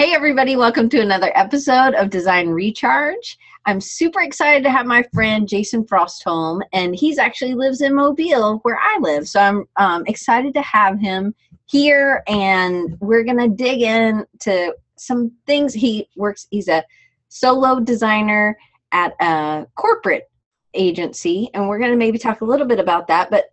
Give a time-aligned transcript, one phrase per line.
[0.00, 3.36] Hey, everybody, welcome to another episode of Design Recharge.
[3.66, 8.60] I'm super excited to have my friend Jason Frostholm, and he's actually lives in Mobile
[8.62, 9.28] where I live.
[9.28, 11.34] So I'm um, excited to have him
[11.66, 15.74] here, and we're going to dig into some things.
[15.74, 16.82] He works, he's a
[17.28, 18.56] solo designer
[18.92, 20.30] at a corporate
[20.72, 23.30] agency, and we're going to maybe talk a little bit about that.
[23.30, 23.52] But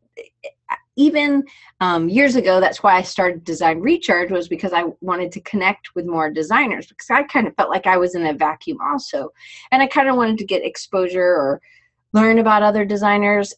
[0.97, 1.45] even
[1.79, 5.95] um, years ago that's why i started design recharge was because i wanted to connect
[5.95, 9.29] with more designers because i kind of felt like i was in a vacuum also.
[9.71, 11.61] And i kind of wanted to get exposure or
[12.13, 13.53] learn about other designers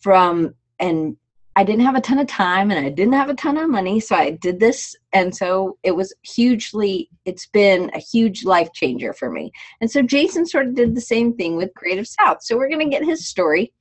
[0.00, 1.16] from and
[1.56, 4.00] i didn't have a ton of time and i didn't have a ton of money
[4.00, 4.96] so i did this.
[5.12, 9.52] And so it was hugely it's been a huge life changer for me.
[9.80, 12.38] And so jason sort of did the same thing with creative south.
[12.42, 13.72] So we're going to get his story.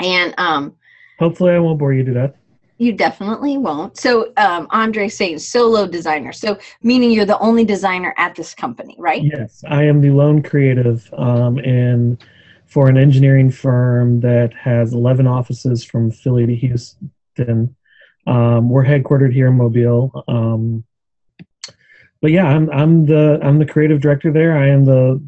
[0.00, 0.76] And um
[1.22, 2.34] Hopefully, I won't bore you to death.
[2.78, 3.96] You definitely won't.
[3.96, 6.32] So, um, Andre saying solo designer.
[6.32, 9.22] So, meaning you're the only designer at this company, right?
[9.22, 12.20] Yes, I am the lone creative, um, and
[12.66, 17.76] for an engineering firm that has 11 offices from Philly to Houston.
[18.26, 20.24] Um, we're headquartered here in Mobile.
[20.26, 20.82] Um,
[22.20, 24.58] but yeah, I'm I'm the I'm the creative director there.
[24.58, 25.22] I am the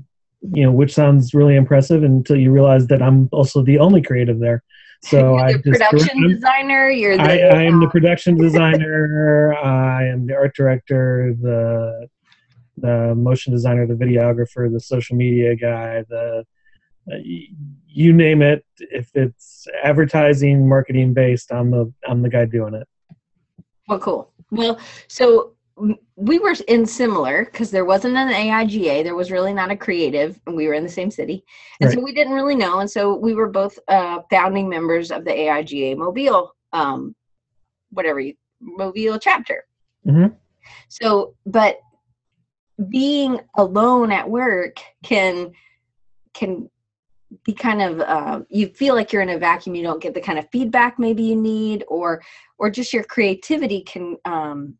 [0.52, 4.40] you know, which sounds really impressive until you realize that I'm also the only creative
[4.40, 4.64] there.
[5.04, 6.90] So I production designer.
[6.90, 9.54] You're the, I, I am the production designer.
[9.54, 12.08] I am the art director, the
[12.78, 16.44] the motion designer, the videographer, the social media guy, the
[17.10, 17.16] uh,
[17.86, 18.64] you name it.
[18.78, 22.88] If it's advertising, marketing based, I'm the I'm the guy doing it.
[23.88, 24.32] Well, cool.
[24.50, 29.02] Well, so we were in similar because there wasn't an AIGA.
[29.02, 31.44] There was really not a creative, and we were in the same city,
[31.80, 31.94] and right.
[31.94, 32.80] so we didn't really know.
[32.80, 37.14] And so we were both uh, founding members of the AIGA Mobile, um,
[37.90, 39.64] whatever you, Mobile chapter.
[40.06, 40.34] Mm-hmm.
[40.88, 41.78] So, but
[42.88, 45.52] being alone at work can
[46.34, 46.70] can
[47.44, 49.74] be kind of uh, you feel like you're in a vacuum.
[49.74, 52.22] You don't get the kind of feedback maybe you need, or
[52.58, 54.76] or just your creativity can um,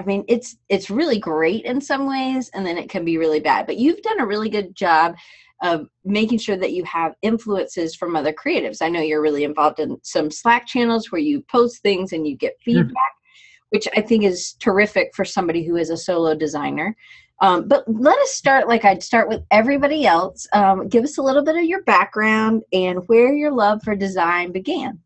[0.00, 3.40] I mean, it's it's really great in some ways, and then it can be really
[3.40, 3.66] bad.
[3.66, 5.16] But you've done a really good job
[5.62, 8.80] of making sure that you have influences from other creatives.
[8.80, 12.36] I know you're really involved in some Slack channels where you post things and you
[12.36, 13.66] get feedback, sure.
[13.70, 16.96] which I think is terrific for somebody who is a solo designer.
[17.40, 20.46] Um, but let us start like I'd start with everybody else.
[20.52, 24.52] Um, give us a little bit of your background and where your love for design
[24.52, 25.00] began.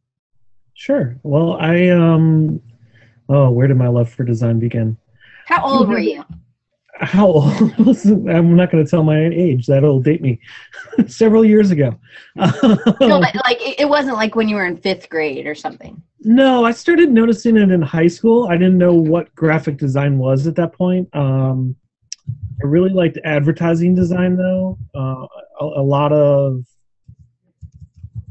[0.75, 1.17] Sure.
[1.23, 2.61] Well, I um,
[3.29, 4.97] Oh, where did my love for design begin?
[5.47, 6.25] How old were you?
[7.01, 7.53] How old?
[8.29, 9.67] I'm not going to tell my age.
[9.67, 10.41] That'll date me.
[11.07, 11.99] Several years ago.
[12.37, 16.01] no, but like it wasn't like when you were in fifth grade or something.
[16.21, 18.47] No, I started noticing it in high school.
[18.49, 21.09] I didn't know what graphic design was at that point.
[21.15, 21.75] Um,
[22.63, 24.79] I really liked advertising design, though.
[24.95, 25.27] Uh,
[25.61, 26.65] a, a lot of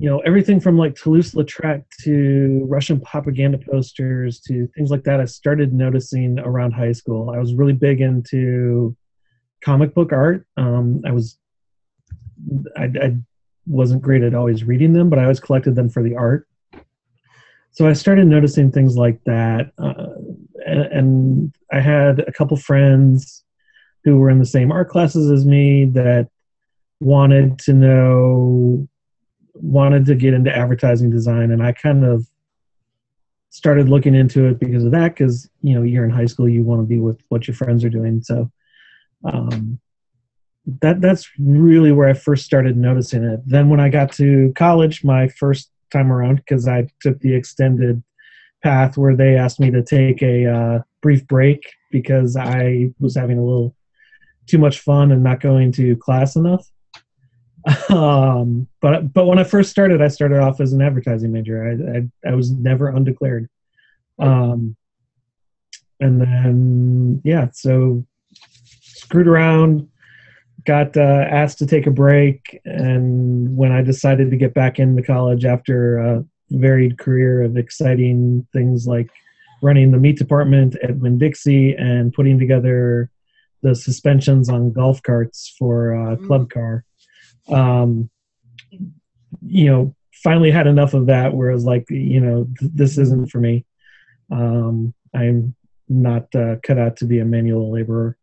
[0.02, 5.20] you know everything from like Toulouse-Lautrec to Russian propaganda posters to things like that.
[5.20, 7.30] I started noticing around high school.
[7.30, 8.98] I was really big into
[9.64, 10.48] comic book art.
[10.58, 11.38] Um, I was
[12.76, 13.16] I, I
[13.68, 16.48] wasn't great at always reading them, but I always collected them for the art.
[17.70, 20.16] So I started noticing things like that, uh,
[20.66, 23.44] and, and I had a couple friends
[24.04, 26.28] who were in the same art classes as me that
[27.00, 28.88] wanted to know
[29.62, 32.26] wanted to get into advertising design and I kind of
[33.52, 36.64] started looking into it because of that because you know you're in high school you
[36.64, 38.22] want to be with what your friends are doing.
[38.24, 38.50] So
[39.26, 39.80] um,
[40.82, 43.42] that that's really where I first started noticing it.
[43.46, 48.02] Then when I got to college my first time around because I took the extended
[48.64, 53.38] path where they asked me to take a uh, brief break because I was having
[53.38, 53.76] a little
[54.48, 56.66] too much fun and not going to class enough
[57.90, 61.68] um, but but when I first started, I started off as an advertising major.
[61.68, 63.50] I I, I was never undeclared.
[64.20, 64.76] Um,
[66.00, 68.06] and then yeah, so
[68.82, 69.88] screwed around,
[70.66, 75.04] got uh, asked to take a break, and when I decided to get back into
[75.04, 79.10] college after a varied career of exciting things like
[79.62, 83.10] running the meat department at Winn Dixie and putting together
[83.62, 86.84] the suspensions on golf carts for uh, Club Car
[87.50, 88.10] um,
[89.42, 93.40] you know, finally had enough of that where like, you know, th- this isn't for
[93.40, 93.66] me.
[94.32, 95.56] Um, I'm
[95.90, 98.18] not uh, cut out to be a manual laborer.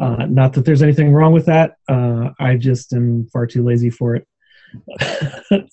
[0.00, 1.76] Uh, not that there's anything wrong with that.
[1.88, 4.26] Uh, I just am far too lazy for it.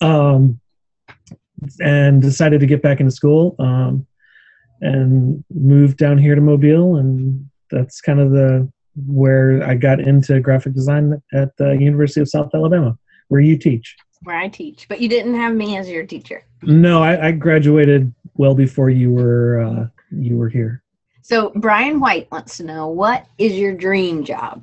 [0.00, 0.60] um,
[1.80, 4.06] and decided to get back into school um,
[4.80, 6.96] and moved down here to Mobile.
[6.96, 8.70] And that's kind of the
[9.06, 12.98] where I got into graphic design at the University of South Alabama,
[13.28, 13.96] where you teach.
[14.22, 16.44] Where I teach, but you didn't have me as your teacher.
[16.62, 20.82] No, I, I graduated well before you were uh, you were here.
[21.22, 24.62] So Brian White wants to know what is your dream job?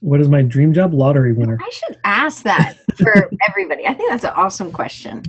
[0.00, 0.94] What is my dream job?
[0.94, 1.58] Lottery winner.
[1.60, 3.86] I should ask that for everybody.
[3.86, 5.24] I think that's an awesome question.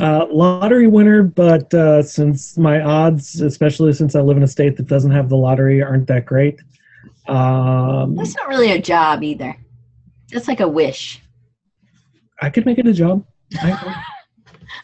[0.00, 4.76] Uh, lottery winner, but uh, since my odds, especially since I live in a state
[4.76, 6.60] that doesn't have the lottery, aren't that great.
[7.28, 9.56] Um, That's not really a job either.
[10.32, 11.22] That's like a wish.
[12.40, 13.24] I could make it a job.
[13.60, 13.72] I,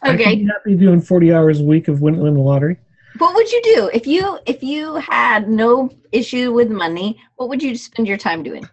[0.02, 0.36] I Okay.
[0.36, 2.76] could be happy doing 40 hours a week of winning the lottery.
[3.18, 7.20] What would you do if you if you had no issue with money?
[7.36, 8.66] What would you spend your time doing?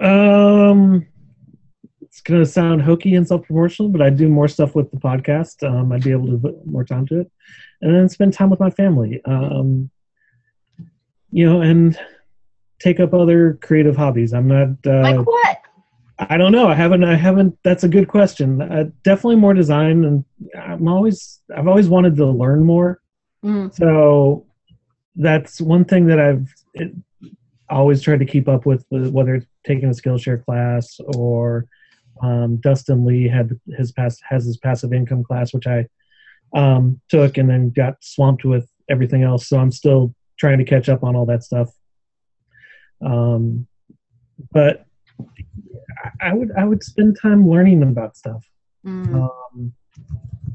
[0.00, 1.06] Um,
[2.00, 5.62] it's gonna sound hokey and self-promotional, but I'd do more stuff with the podcast.
[5.66, 7.30] Um, I'd be able to put more time to it,
[7.80, 9.20] and then spend time with my family.
[9.24, 9.88] Um,
[11.30, 11.96] you know, and
[12.82, 14.32] take up other creative hobbies.
[14.34, 14.68] I'm not.
[14.86, 15.58] Uh, Like what?
[16.18, 16.68] I don't know.
[16.68, 17.04] I haven't.
[17.04, 17.58] I haven't.
[17.62, 18.60] That's a good question.
[18.60, 20.24] Uh, definitely more design, and
[20.60, 21.40] I'm always.
[21.56, 23.00] I've always wanted to learn more.
[23.44, 24.46] Mm, So
[25.16, 26.92] that's one thing that I've it,
[27.68, 31.66] always tried to keep up with, whether it's taking a Skillshare class or
[32.22, 35.86] um, Dustin Lee had his pass has his passive income class, which I
[36.54, 39.48] um, took and then got swamped with everything else.
[39.48, 41.70] So I'm still trying to catch up on all that stuff.
[43.04, 43.66] Um,
[44.52, 44.86] but
[46.20, 48.44] I- would I would spend time learning about stuff
[48.84, 49.14] mm.
[49.14, 49.72] um,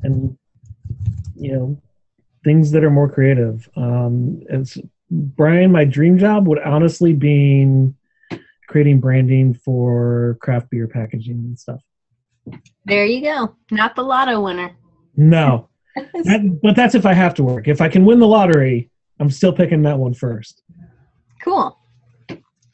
[0.03, 0.37] and
[1.35, 1.81] you know
[2.43, 3.69] things that are more creative.
[3.75, 4.77] Um, it's
[5.09, 5.71] Brian.
[5.71, 7.93] My dream job would honestly be
[8.67, 11.81] creating branding for craft beer packaging and stuff.
[12.85, 13.55] There you go.
[13.71, 14.75] Not the lotto winner.
[15.15, 17.67] No, that, but that's if I have to work.
[17.67, 18.89] If I can win the lottery,
[19.19, 20.61] I'm still picking that one first.
[21.41, 21.77] Cool.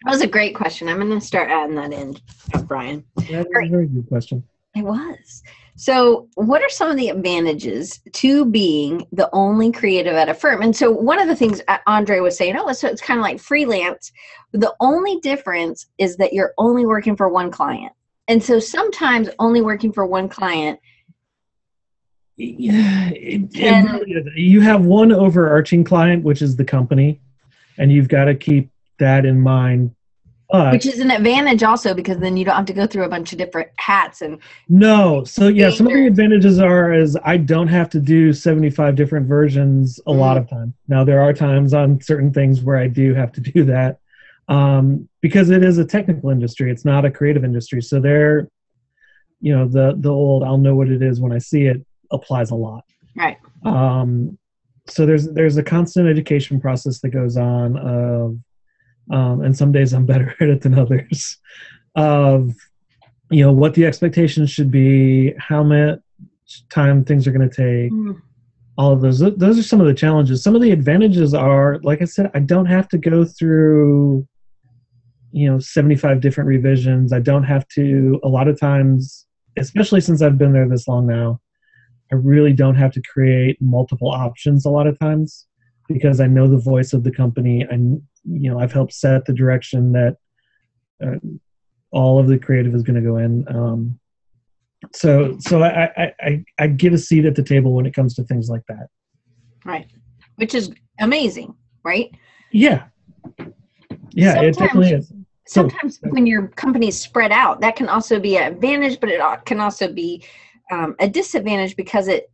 [0.03, 0.89] That was a great question.
[0.89, 2.17] I'm going to start adding that in,
[2.53, 3.05] uh, Brian.
[3.15, 4.43] That's a very good question.
[4.75, 5.43] It was.
[5.75, 10.61] So, what are some of the advantages to being the only creative at a firm?
[10.61, 13.23] And so, one of the things uh, Andre was saying, oh, so it's kind of
[13.23, 14.11] like freelance.
[14.51, 17.93] The only difference is that you're only working for one client.
[18.27, 20.79] And so, sometimes only working for one client,
[22.35, 27.21] Yeah, it, it really you have one overarching client, which is the company,
[27.77, 28.69] and you've got to keep
[29.03, 29.95] that in mind.
[30.49, 33.09] But which is an advantage also because then you don't have to go through a
[33.09, 34.37] bunch of different hats and
[34.69, 35.23] No.
[35.23, 39.27] So yeah, some of the advantages are is I don't have to do 75 different
[39.27, 40.75] versions a lot of time.
[40.87, 43.99] Now there are times on certain things where I do have to do that.
[44.47, 46.69] Um, because it is a technical industry.
[46.69, 47.81] It's not a creative industry.
[47.81, 48.47] So there
[49.43, 52.51] you know, the the old I'll know what it is when I see it applies
[52.51, 52.85] a lot.
[53.15, 53.37] right.
[53.65, 54.37] Um
[54.87, 58.37] so there's there's a constant education process that goes on of
[59.11, 61.37] um, and some days I'm better at it than others
[61.95, 62.53] of
[63.29, 65.99] you know what the expectations should be, how much
[66.69, 68.21] time things are going to take, Mm,
[68.77, 69.19] all of those.
[69.19, 70.43] Those are some of the challenges.
[70.43, 74.27] Some of the advantages are, like I said, I don't have to go through
[75.31, 77.11] you know 75 different revisions.
[77.11, 78.19] I don't have to.
[78.23, 79.25] A lot of times,
[79.57, 81.39] especially since I've been there this long now,
[82.11, 85.47] I really don't have to create multiple options a lot of times
[85.87, 87.65] because I know the voice of the company.
[87.69, 90.17] and you know I've helped set the direction that
[91.03, 91.15] uh,
[91.91, 93.45] all of the creative is going to go in.
[93.47, 93.99] Um,
[94.93, 98.13] so so I, I I I get a seat at the table when it comes
[98.15, 98.87] to things like that.
[99.65, 99.87] Right.
[100.35, 102.11] Which is amazing, right?
[102.51, 102.85] Yeah,
[104.11, 105.13] yeah, it Sometimes- definitely is.
[105.45, 109.19] So- sometimes when your company's spread out that can also be an advantage but it
[109.45, 110.23] can also be
[110.71, 112.31] um, a disadvantage because it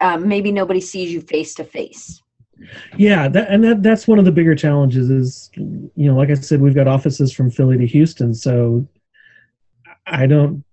[0.00, 2.22] um, maybe nobody sees you face to face
[2.96, 6.34] Yeah, that, and that that's one of the bigger challenges is you know, like I
[6.34, 8.86] said, we've got offices from Philly to Houston, so
[10.06, 10.64] I don't.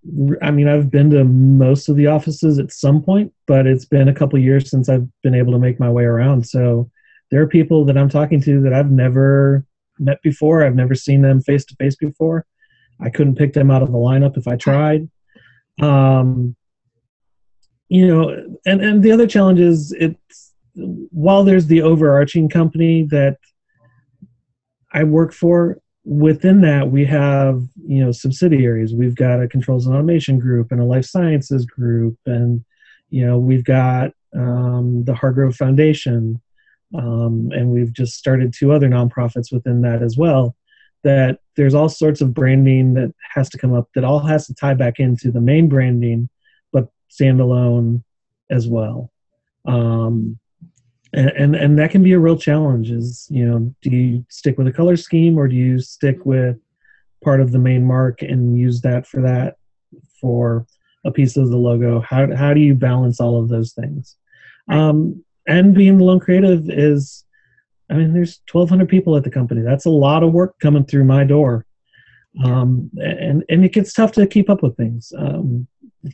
[0.42, 4.08] I mean, I've been to most of the offices at some point, but it's been
[4.08, 6.48] a couple years since I've been able to make my way around.
[6.48, 6.90] So
[7.32, 9.66] there are people that I'm talking to that I've never
[10.00, 10.64] met before.
[10.66, 12.46] I've never seen them face to face before.
[13.00, 15.10] I couldn't pick them out of the lineup if I tried.
[15.82, 16.56] Um,
[17.88, 23.38] you know, and and the other challenge is it's while there's the overarching company that
[24.92, 28.94] I work for, within that we have you know subsidiaries.
[28.94, 32.64] We've got a controls and automation group and a life sciences group, and
[33.10, 36.42] you know we've got um, the Hargrove Foundation,
[36.96, 40.56] um, and we've just started two other nonprofits within that as well.
[41.04, 44.56] That there's all sorts of branding that has to come up that all has to
[44.56, 46.30] tie back into the main branding,
[46.74, 48.04] but standalone
[48.50, 49.12] as well.
[49.66, 50.40] Um,
[51.14, 52.92] and, and and that can be a real challenge.
[52.92, 56.58] Is you know, do you stick with a color scheme or do you stick with
[57.24, 59.58] part of the main mark and use that for that
[60.22, 60.66] for
[61.06, 62.00] a piece of the logo?
[62.02, 64.16] How how do you balance all of those things?
[64.70, 67.26] Um, and being the lone creative is,
[67.90, 69.62] I mean, there's 1,200 people at the company.
[69.62, 71.66] That's a lot of work coming through my door,
[72.44, 75.12] um, and and it gets tough to keep up with things.
[75.18, 75.68] Um,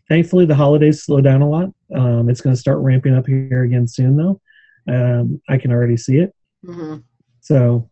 [0.08, 1.70] thankfully, the holidays slow down a lot.
[1.94, 4.40] Um, it's going to start ramping up here again soon, though.
[4.88, 6.34] Um, I can already see it.
[6.65, 6.98] Mm-hmm.
[7.42, 7.89] So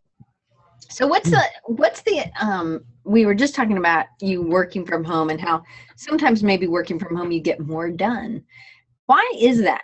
[0.90, 5.30] So what's the what's the um we were just talking about you working from home
[5.30, 5.64] and how
[5.98, 8.44] sometimes maybe working from home you get more done.
[9.08, 9.82] Why is that?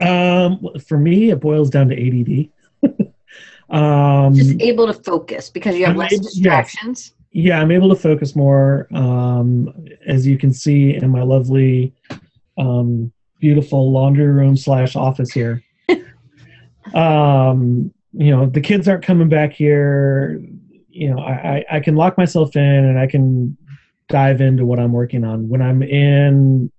[0.00, 2.48] um, for me, it boils down to ADD.
[3.70, 6.32] um, Just able to focus because you have I'm less able- yes.
[6.34, 7.12] distractions.
[7.30, 9.72] yeah i'm able to focus more um,
[10.06, 11.94] as you can see in my lovely
[12.58, 13.10] um,
[13.42, 15.62] beautiful laundry room slash office here
[16.94, 20.40] um, you know the kids aren't coming back here
[20.88, 23.56] you know I, I i can lock myself in and i can
[24.08, 26.70] dive into what i'm working on when i'm in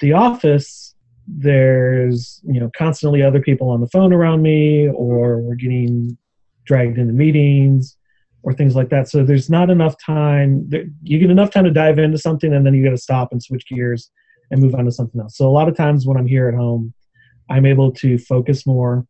[0.00, 0.94] the office
[1.28, 6.16] there's you know constantly other people on the phone around me or we're getting
[6.64, 7.96] dragged into meetings
[8.42, 9.08] or things like that.
[9.08, 10.70] So there's not enough time.
[11.02, 13.42] You get enough time to dive into something, and then you got to stop and
[13.42, 14.10] switch gears
[14.50, 15.36] and move on to something else.
[15.36, 16.92] So a lot of times when I'm here at home,
[17.50, 19.06] I'm able to focus more,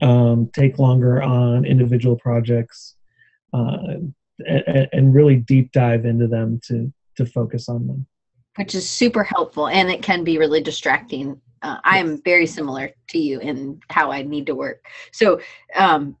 [0.00, 2.96] um, take longer on individual projects,
[3.52, 3.78] uh,
[4.46, 8.06] and, and really deep dive into them to to focus on them.
[8.58, 11.40] which is super helpful and it can be really distracting.
[11.62, 14.84] Uh, I am very similar to you in how I need to work.
[15.12, 15.40] So,
[15.76, 16.16] um,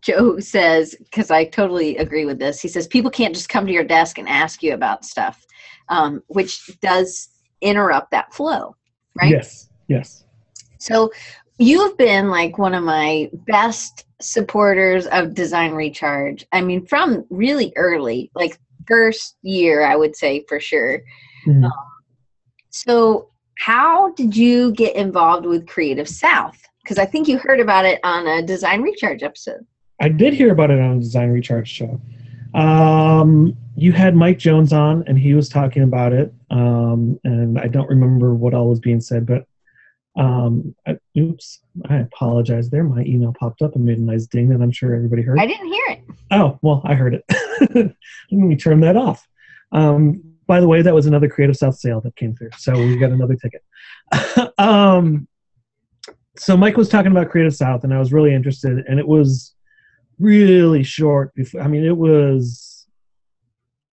[0.00, 3.72] Joe says, because I totally agree with this, he says people can't just come to
[3.72, 5.44] your desk and ask you about stuff,
[5.88, 7.28] um, which does
[7.60, 8.76] interrupt that flow,
[9.20, 9.30] right?
[9.30, 9.68] Yes.
[9.88, 10.24] Yes.
[10.78, 11.10] So
[11.58, 16.46] you've been like one of my best supporters of Design Recharge.
[16.52, 21.02] I mean, from really early, like first year, I would say for sure.
[21.46, 21.70] Mhm.
[22.70, 26.60] So, how did you get involved with Creative South?
[26.82, 29.66] Because I think you heard about it on a Design Recharge episode.
[30.00, 32.00] I did hear about it on a Design Recharge show.
[32.54, 36.32] Um, you had Mike Jones on, and he was talking about it.
[36.50, 39.46] Um, and I don't remember what all was being said, but
[40.16, 42.70] um, I, oops, I apologize.
[42.70, 45.38] There, my email popped up and made a nice ding that I'm sure everybody heard.
[45.38, 46.00] I didn't hear it.
[46.32, 47.24] Oh, well, I heard it.
[47.74, 47.94] Let
[48.32, 49.26] me turn that off.
[49.70, 52.96] Um, by the way, that was another Creative South sale that came through, so we
[52.96, 53.62] got another ticket.
[54.58, 55.28] um,
[56.36, 59.54] so Mike was talking about Creative South, and I was really interested, and it was
[60.18, 61.34] really short.
[61.34, 62.77] Before, I mean, it was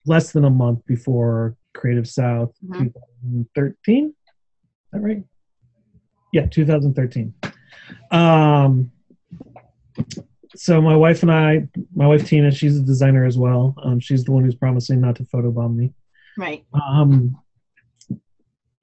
[0.06, 2.92] less than a month before Creative South, Mhm.
[3.24, 4.06] 2013.
[4.06, 4.12] Is
[4.92, 5.24] that right?
[6.32, 7.34] Yeah, 2013.
[8.10, 8.90] Um,
[10.54, 13.74] so my wife and I, my wife Tina, she's a designer as well.
[13.82, 15.92] Um, she's the one who's promising not to photobomb me.
[16.38, 16.64] Right.
[16.72, 17.36] Um,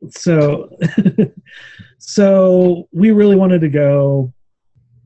[0.09, 0.69] so,
[1.97, 4.33] so we really wanted to go,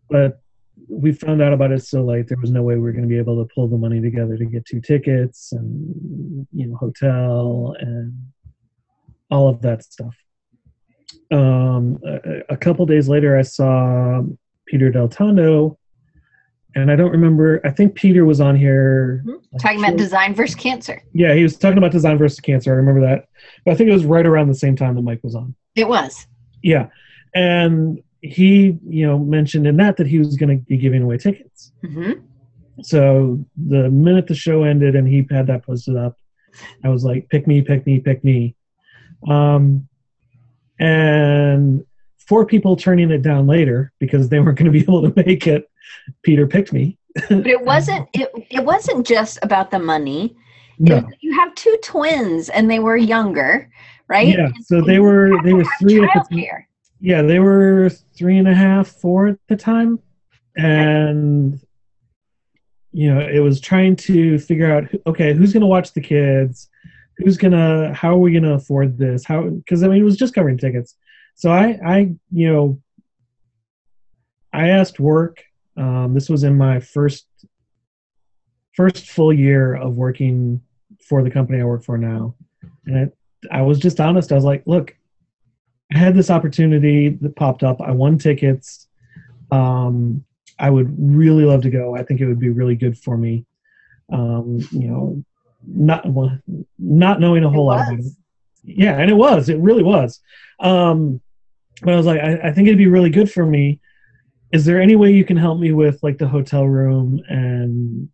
[0.09, 0.41] but
[0.89, 2.27] we found out about it so late.
[2.27, 4.37] There was no way we were going to be able to pull the money together
[4.37, 8.13] to get two tickets and you know hotel and
[9.29, 10.15] all of that stuff.
[11.31, 14.21] Um, a, a couple days later, I saw
[14.65, 15.77] Peter Deltondo,
[16.75, 17.59] and I don't remember.
[17.65, 21.01] I think Peter was on here like, Talking about short- design versus cancer.
[21.13, 22.71] yeah, he was talking about design versus cancer.
[22.71, 23.25] I remember that.
[23.65, 25.53] But I think it was right around the same time that Mike was on.
[25.75, 26.27] It was.
[26.63, 26.87] Yeah.
[27.35, 31.17] And he, you know, mentioned in that that he was going to be giving away
[31.17, 31.71] tickets.
[31.81, 32.13] hmm
[32.83, 36.17] So the minute the show ended and he had that posted up,
[36.83, 38.55] I was like, pick me, pick me, pick me.
[39.27, 39.87] Um,
[40.79, 41.85] and
[42.17, 45.47] four people turning it down later because they weren't going to be able to make
[45.47, 45.69] it,
[46.23, 46.97] Peter picked me.
[47.29, 48.07] But it wasn't.
[48.13, 50.35] It it wasn't just about the money.
[50.77, 50.97] No.
[50.97, 53.71] It- you have two twins, and they were younger,
[54.07, 54.27] right?
[54.27, 54.49] Yeah.
[54.65, 56.65] So they were they were three at the time.
[56.99, 59.99] Yeah they were three and a half four at the time.
[60.55, 61.59] And
[62.91, 66.69] you know it was trying to figure out okay who's going to watch the kids?
[67.17, 69.23] Who's going to how are we going to afford this?
[69.23, 70.95] How because i mean it was just covering tickets.
[71.35, 71.97] So i i
[72.31, 72.81] you know
[74.51, 75.43] i asked work.
[75.75, 77.27] Um, this was in my first
[78.73, 80.61] first full year of working
[81.07, 82.33] for the company i work for now.
[82.87, 83.11] And
[83.51, 84.31] i was just honest.
[84.31, 84.96] I was like look
[85.93, 87.81] I had this opportunity that popped up.
[87.81, 88.87] I won tickets.
[89.51, 90.25] Um,
[90.59, 91.95] I would really love to go.
[91.95, 93.45] I think it would be really good for me.
[94.11, 95.23] Um, you know,
[95.65, 96.37] not well,
[96.77, 98.05] not knowing a whole lot about it.
[98.63, 99.49] Yeah, and it was.
[99.49, 100.19] It really was.
[100.59, 101.21] Um,
[101.81, 103.79] but I was like, I, I think it'd be really good for me.
[104.51, 108.09] is there any way you can help me with like the hotel room and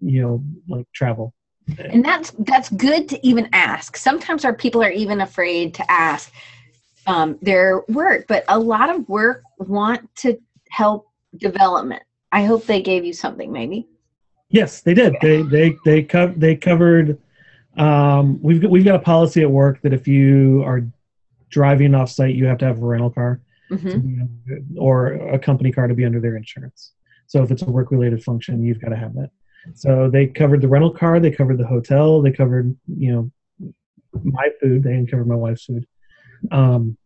[0.00, 1.34] you know like travel
[1.78, 6.32] and that's that's good to even ask sometimes our people are even afraid to ask
[7.10, 10.38] um, their work but a lot of work want to
[10.70, 12.02] help development
[12.32, 13.88] i hope they gave you something maybe
[14.48, 17.18] yes they did they they they, co- they covered
[17.76, 20.86] um, we've got, we've got a policy at work that if you are
[21.50, 23.40] driving off site you have to have a rental car
[23.70, 24.24] mm-hmm.
[24.78, 26.92] or a company car to be under their insurance
[27.26, 29.30] so if it's a work related function you've got to have that
[29.74, 33.30] so they covered the rental car, they covered the hotel, they covered you know
[34.22, 34.82] my food.
[34.82, 35.86] They didn't cover my wife's food.
[36.50, 36.96] Um,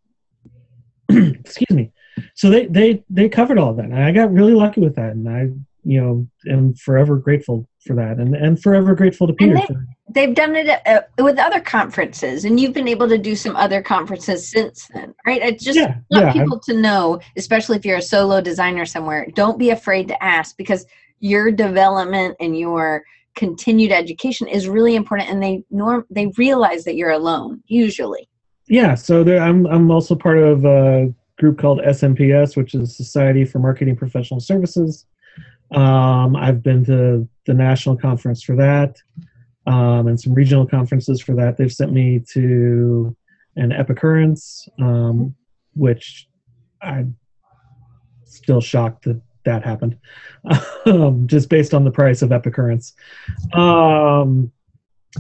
[1.41, 1.93] excuse me.
[2.35, 5.29] So they they they covered all that, and I got really lucky with that, and
[5.29, 5.49] I
[5.85, 9.61] you know am forever grateful for that, and and forever grateful to Peter.
[10.11, 13.57] They, have done it uh, with other conferences, and you've been able to do some
[13.57, 15.43] other conferences since then, right?
[15.43, 18.87] I just yeah, want yeah, people I, to know, especially if you're a solo designer
[18.87, 19.27] somewhere.
[19.35, 20.87] Don't be afraid to ask because
[21.21, 23.03] your development and your
[23.35, 28.29] continued education is really important and they norm they realize that you're alone usually
[28.69, 33.45] yeah so there, i'm i'm also part of a group called smps which is society
[33.45, 35.07] for marketing professional services.
[35.75, 38.97] Um, i've been to the national conference for that
[39.67, 41.57] um, and some regional conferences for that.
[41.57, 43.17] They've sent me to
[43.57, 45.35] an epicurrence um,
[45.75, 46.29] which
[46.83, 47.17] i'm
[48.25, 49.99] still shocked that that happened,
[50.87, 52.95] um, just based on the price of Epicurrence,
[53.53, 54.51] um,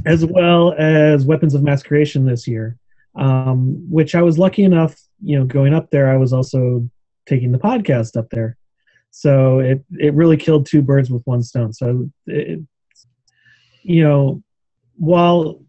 [0.04, 2.76] as well as Weapons of Mass Creation this year,
[3.16, 6.88] um, which I was lucky enough, you know, going up there, I was also
[7.26, 8.56] taking the podcast up there.
[9.10, 11.72] So it, it really killed two birds with one stone.
[11.72, 12.60] So, it,
[13.82, 14.42] you know,
[14.96, 15.62] while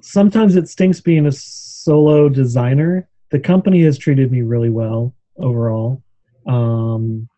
[0.00, 6.02] sometimes it stinks being a solo designer, the company has treated me really well overall.
[6.46, 7.28] Um,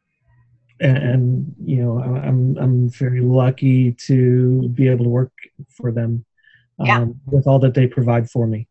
[0.80, 5.32] and, and you know I'm I'm very lucky to be able to work
[5.68, 6.24] for them
[6.78, 7.06] um, yeah.
[7.26, 8.66] with all that they provide for me.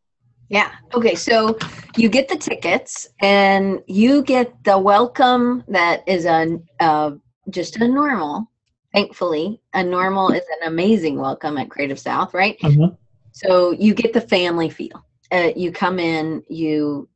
[0.49, 0.71] Yeah.
[0.93, 1.15] Okay.
[1.15, 1.57] So
[1.95, 7.11] you get the tickets and you get the welcome that is a uh,
[7.49, 8.49] just a normal.
[8.93, 12.57] Thankfully, a normal is an amazing welcome at Creative South, right?
[12.63, 12.89] Uh-huh.
[13.31, 15.05] So you get the family feel.
[15.31, 17.07] Uh, you come in, you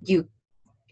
[0.00, 0.28] you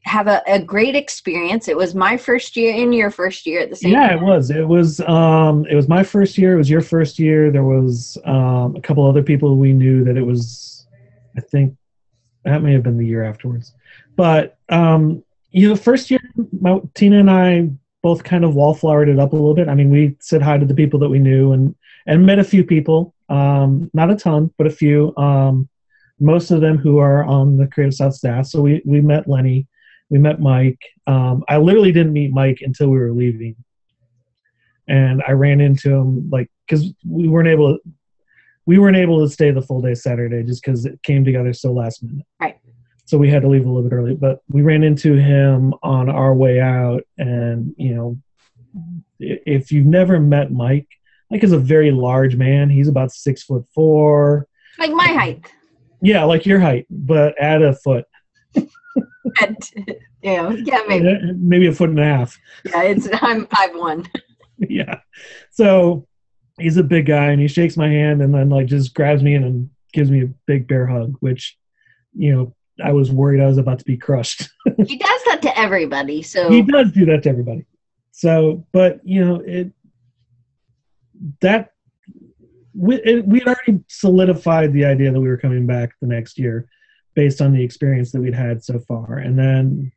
[0.03, 1.69] have a, a great experience.
[1.69, 4.19] It was my first year in your first year at the same yeah, time.
[4.19, 4.51] it was.
[4.51, 7.53] It was um it was my first year, it was your first year.
[7.53, 10.76] There was um a couple other people we knew that it was
[11.37, 11.77] I think
[12.45, 13.75] that may have been the year afterwards.
[14.15, 16.21] But um you know, first year
[16.61, 17.71] my Tina and I
[18.03, 19.69] both kind of wallflowered it up a little bit.
[19.69, 21.75] I mean, we said hi to the people that we knew and
[22.07, 23.15] and met a few people.
[23.29, 25.17] Um not a ton, but a few.
[25.17, 25.69] Um
[26.19, 28.47] most of them who are on the Creative South staff.
[28.47, 29.67] So we we met Lenny
[30.09, 30.81] we met Mike.
[31.07, 33.57] Um, I literally didn't meet Mike until we were leaving,
[34.89, 37.81] and I ran into him like because we weren't able to
[38.67, 41.73] we weren't able to stay the full day Saturday just because it came together so
[41.73, 42.27] last minute.
[42.41, 42.59] Right.
[43.05, 46.09] So we had to leave a little bit early, but we ran into him on
[46.09, 48.19] our way out, and you know,
[49.21, 50.89] if you've never met Mike,
[51.31, 52.69] Mike is a very large man.
[52.69, 54.49] He's about six foot four.
[54.79, 55.47] Like my height.
[56.03, 58.07] Yeah, like your height, but add a foot.
[58.55, 62.37] yeah, yeah, maybe maybe a foot and a half.
[62.65, 64.09] Yeah, it's I'm five one.
[64.59, 65.01] yeah,
[65.53, 66.09] so
[66.59, 69.35] he's a big guy, and he shakes my hand, and then like just grabs me
[69.35, 71.57] and gives me a big bear hug, which
[72.15, 74.49] you know I was worried I was about to be crushed.
[74.87, 77.65] he does that to everybody, so he does do that to everybody.
[78.13, 79.73] So, but you know it
[81.41, 81.73] that
[82.75, 86.39] we it, we had already solidified the idea that we were coming back the next
[86.39, 86.69] year
[87.15, 89.17] based on the experience that we'd had so far.
[89.19, 89.91] And then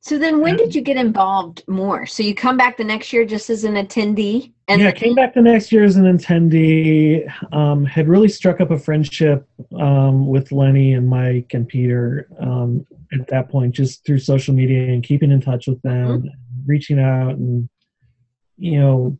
[0.00, 2.06] so then when did you get involved more?
[2.06, 4.52] So you come back the next year just as an attendee?
[4.68, 7.30] And yeah, came back the next year as an attendee.
[7.52, 12.86] Um, had really struck up a friendship um, with Lenny and Mike and Peter um,
[13.12, 16.28] at that point, just through social media and keeping in touch with them, mm-hmm.
[16.66, 17.68] reaching out and,
[18.56, 19.18] you know,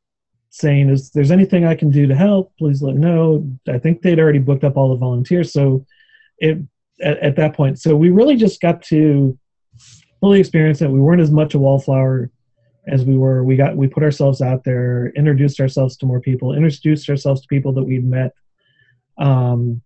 [0.50, 2.52] saying, "Is there's anything I can do to help?
[2.56, 5.84] Please let me know." I think they'd already booked up all the volunteers, so
[6.38, 6.58] it
[7.00, 7.80] at, at that point.
[7.80, 9.38] So we really just got to
[10.20, 10.90] fully experienced it.
[10.90, 12.30] We weren't as much a wallflower
[12.86, 13.44] as we were.
[13.44, 17.48] We got we put ourselves out there, introduced ourselves to more people, introduced ourselves to
[17.48, 18.32] people that we'd met
[19.18, 19.82] um,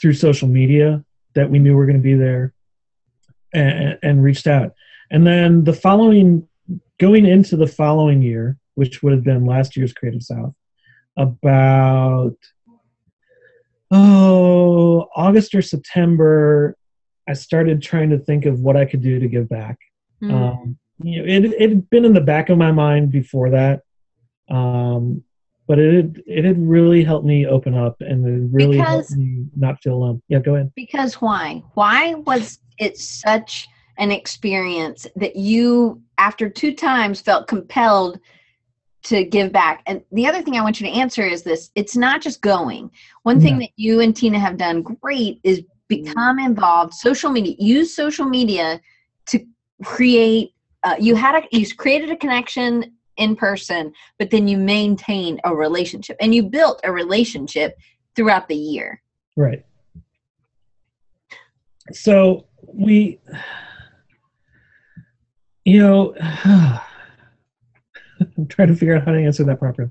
[0.00, 2.52] through social media that we knew were going to be there,
[3.52, 4.74] and, and reached out.
[5.10, 6.48] And then the following,
[6.98, 10.54] going into the following year, which would have been last year's Creative South,
[11.16, 12.36] about
[13.90, 16.76] oh, August or September,
[17.28, 19.78] I started trying to think of what I could do to give back.
[20.22, 20.32] Mm.
[20.32, 23.82] Um, you know, it it had been in the back of my mind before that,
[24.50, 25.22] um,
[25.66, 29.12] but it had, it had really helped me open up and it really Because- helped
[29.12, 30.22] me not feel alone.
[30.28, 30.72] Yeah, go ahead.
[30.74, 31.62] Because why?
[31.74, 38.18] Why was it such an experience that you, after two times, felt compelled
[39.04, 39.82] to give back?
[39.86, 42.90] And the other thing I want you to answer is this it's not just going.
[43.22, 45.62] One thing that you and Tina have done great is
[46.00, 48.80] become involved, social media, use social media
[49.26, 49.44] to
[49.84, 50.54] create.
[50.84, 55.54] Uh, you had a you created a connection in person, but then you maintained a
[55.54, 57.76] relationship and you built a relationship
[58.16, 59.02] throughout the year.
[59.36, 59.64] Right.
[61.92, 63.20] So we,
[65.64, 66.14] you know,
[68.20, 69.90] I'm trying to figure out how to answer that properly.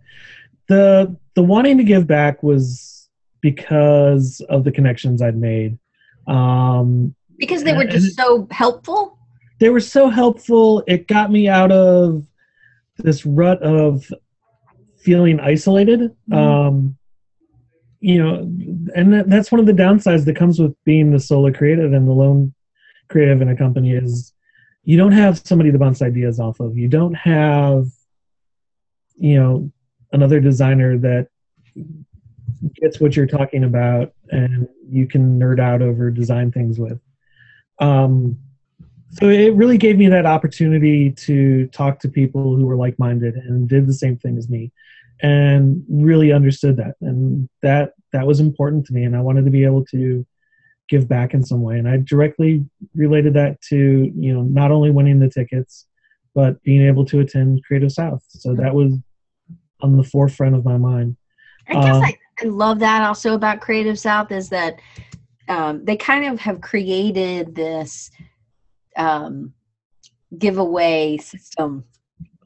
[0.68, 3.10] The the wanting to give back was
[3.42, 5.78] because of the connections I'd made.
[6.28, 9.18] Um, because they were just so helpful
[9.62, 10.84] they were so helpful.
[10.88, 12.26] It got me out of
[12.98, 14.12] this rut of
[14.98, 16.12] feeling isolated.
[16.32, 16.36] Mhm.
[16.36, 16.98] Um,
[18.00, 18.38] you know,
[18.96, 22.08] and that, that's one of the downsides that comes with being the solo creative and
[22.08, 22.56] the lone
[23.08, 24.34] creative in a company is
[24.84, 26.76] you don't have somebody to bounce ideas off of.
[26.76, 27.86] You don't have,
[29.16, 29.72] you know,
[30.12, 31.28] another designer that
[32.82, 37.00] gets what you're talking about and you can nerd out over design things with.
[37.80, 38.38] Um,
[39.12, 43.68] so it really gave me that opportunity to talk to people who were like-minded and
[43.68, 44.72] did the same thing as me
[45.22, 46.96] and really understood that.
[47.02, 50.26] And that that was important to me and i wanted to be able to
[50.90, 51.78] give back in some way.
[51.78, 55.88] And i directly related that to you know not only winning the tickets
[56.34, 58.24] but being able to attend creative south.
[58.30, 58.94] So that was
[59.82, 61.18] on the forefront of my mind.
[61.68, 64.80] I guess Um, I, I love that also about creative south is that
[65.48, 68.10] um, they kind of have created this
[68.96, 69.54] um,
[70.38, 71.84] giveaway system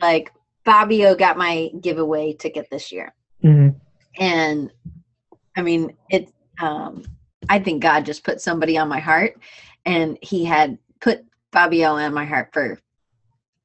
[0.01, 0.31] like
[0.63, 3.75] fabio got my giveaway ticket this year Mhm.
[4.19, 4.71] and
[5.55, 7.03] i mean it um
[7.47, 9.38] i think god just put somebody on my heart
[9.86, 12.79] and he had put fabio on my heart for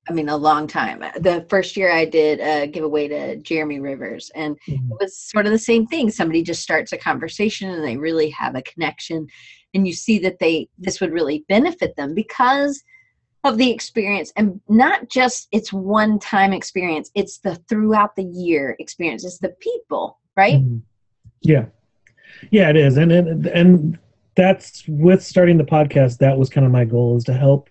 [0.08, 4.30] i mean a long time the first year i did a giveaway to jeremy rivers
[4.34, 4.90] and Mhm.
[4.90, 8.30] it was sort of the same thing somebody just starts a conversation and they really
[8.30, 9.26] have a connection
[9.74, 12.82] and you see that they this would really benefit them because
[13.44, 18.76] of the experience and not just it's one time experience it's the throughout the year
[18.78, 20.82] experience it's the people right Mhm.
[21.42, 21.66] Yeah,
[22.50, 23.98] yeah, it is, and and and
[24.34, 26.18] that's with starting the podcast.
[26.18, 27.70] That was kind of my goal is to help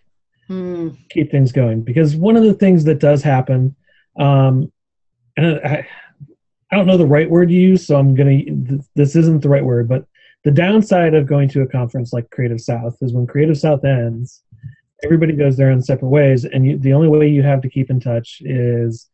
[0.49, 3.75] Mm, keep things going because one of the things that does happen,
[4.19, 4.71] um,
[5.37, 5.87] and I,
[6.71, 8.39] I don't know the right word to use, so I'm gonna.
[8.95, 10.05] This isn't the right word, but
[10.43, 14.41] the downside of going to a conference like Creative South is when Creative South ends,
[15.03, 17.91] everybody goes their own separate ways, and you, the only way you have to keep
[17.91, 19.07] in touch is,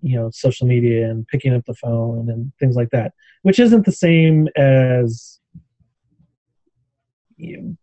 [0.00, 3.84] you know, social media and picking up the phone and things like that, which isn't
[3.84, 5.38] the same as
[7.36, 7.76] you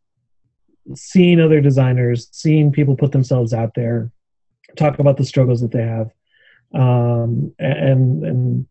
[0.96, 4.12] seeing other designers, seeing people put themselves out there,
[4.78, 6.12] talk about the struggles that they have,
[6.74, 8.68] um, and and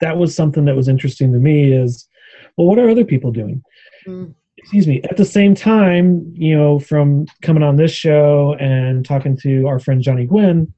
[0.00, 1.72] that was something that was interesting to me.
[1.72, 2.08] Is
[2.56, 3.62] well, what are other people doing?
[4.06, 9.04] mm, excuse me at the same time you know from coming on this show and
[9.04, 10.72] talking to our friend johnny gwynn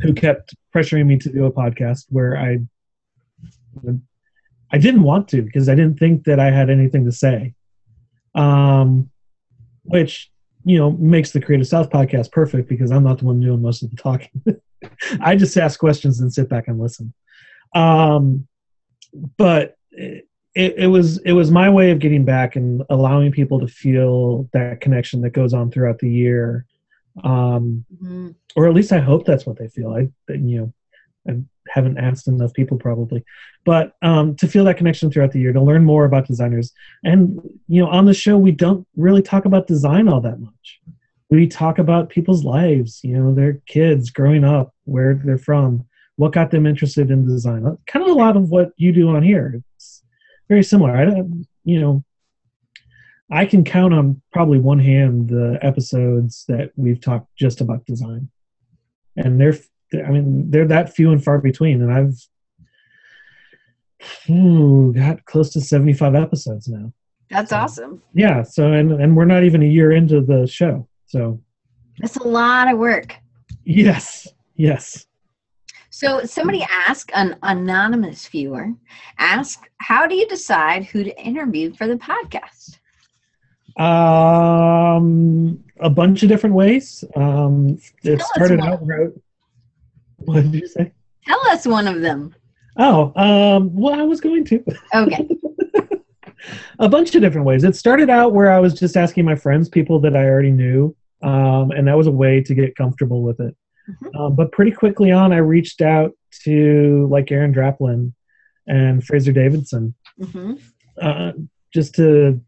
[0.00, 2.58] who kept pressuring me to do a podcast where i
[4.72, 7.54] i didn't want to because i didn't think that i had anything to say
[8.34, 9.10] um
[9.88, 10.30] which
[10.64, 13.82] you know makes the creative south podcast perfect because i'm not the one doing most
[13.82, 14.30] of the talking.
[15.20, 17.12] I just ask questions and sit back and listen.
[17.74, 18.46] Um
[19.36, 20.24] but it,
[20.54, 24.80] it was it was my way of getting back and allowing people to feel that
[24.80, 26.66] connection that goes on throughout the year.
[27.24, 28.34] Um mm.
[28.54, 29.92] or at least i hope that's what they feel.
[29.92, 30.72] I you
[31.26, 33.24] know haven't asked enough people probably.
[33.64, 36.72] But um to feel that connection throughout the year to learn more about designers.
[37.04, 40.80] And you know on the show we don't really talk about design all that much.
[41.30, 46.32] We talk about people's lives you know their kids growing up where they're from what
[46.32, 47.78] got them interested in design.
[47.86, 49.62] Kind of a lot of what you do on here.
[49.76, 50.02] It's
[50.48, 50.96] very similar.
[50.96, 52.04] I don't you know
[53.30, 58.30] i can count on probably one hand the episodes that we've talked just about design.
[59.16, 59.56] And they're
[59.94, 62.14] i mean they're that few and far between and i've
[64.30, 66.92] ooh, got close to 75 episodes now.
[67.30, 68.02] That's awesome.
[68.14, 71.40] yeah so and and we're not even a year into the show so.
[72.00, 73.16] That's a lot of work.
[73.64, 75.06] Yes yes.
[75.90, 78.72] So somebody asked an anonymous viewer
[79.18, 82.78] ask how do you decide who to interview for the podcast?
[83.78, 87.04] Um, a bunch of different ways.
[87.14, 88.80] Um, it started out.
[90.34, 90.92] What did you say?
[91.26, 92.34] Tell us one of them.
[92.78, 94.64] Oh, um, well, I was going to.
[94.94, 95.28] Okay.
[96.78, 97.64] a bunch of different ways.
[97.64, 100.94] It started out where I was just asking my friends, people that I already knew,
[101.22, 103.56] um, and that was a way to get comfortable with it.
[103.88, 104.20] Mhm.
[104.20, 106.12] Um, but pretty quickly on, I reached out
[106.44, 108.12] to like Aaron Draplin
[108.66, 109.94] and Fraser Davidson,
[110.32, 110.54] hmm
[111.00, 111.32] uh,
[111.72, 112.40] just to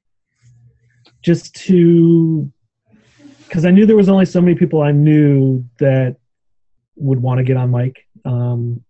[1.23, 2.51] just to
[3.47, 6.17] because I knew there was only so many people I knew that
[7.01, 8.85] would want to get on mic, um,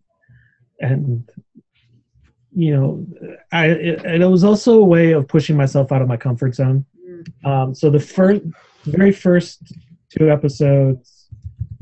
[0.80, 1.28] and
[2.54, 3.06] you know,
[3.52, 6.84] I it, it was also a way of pushing myself out of my comfort zone.
[7.44, 8.42] Um, so the first,
[8.84, 9.72] very first
[10.08, 11.28] two episodes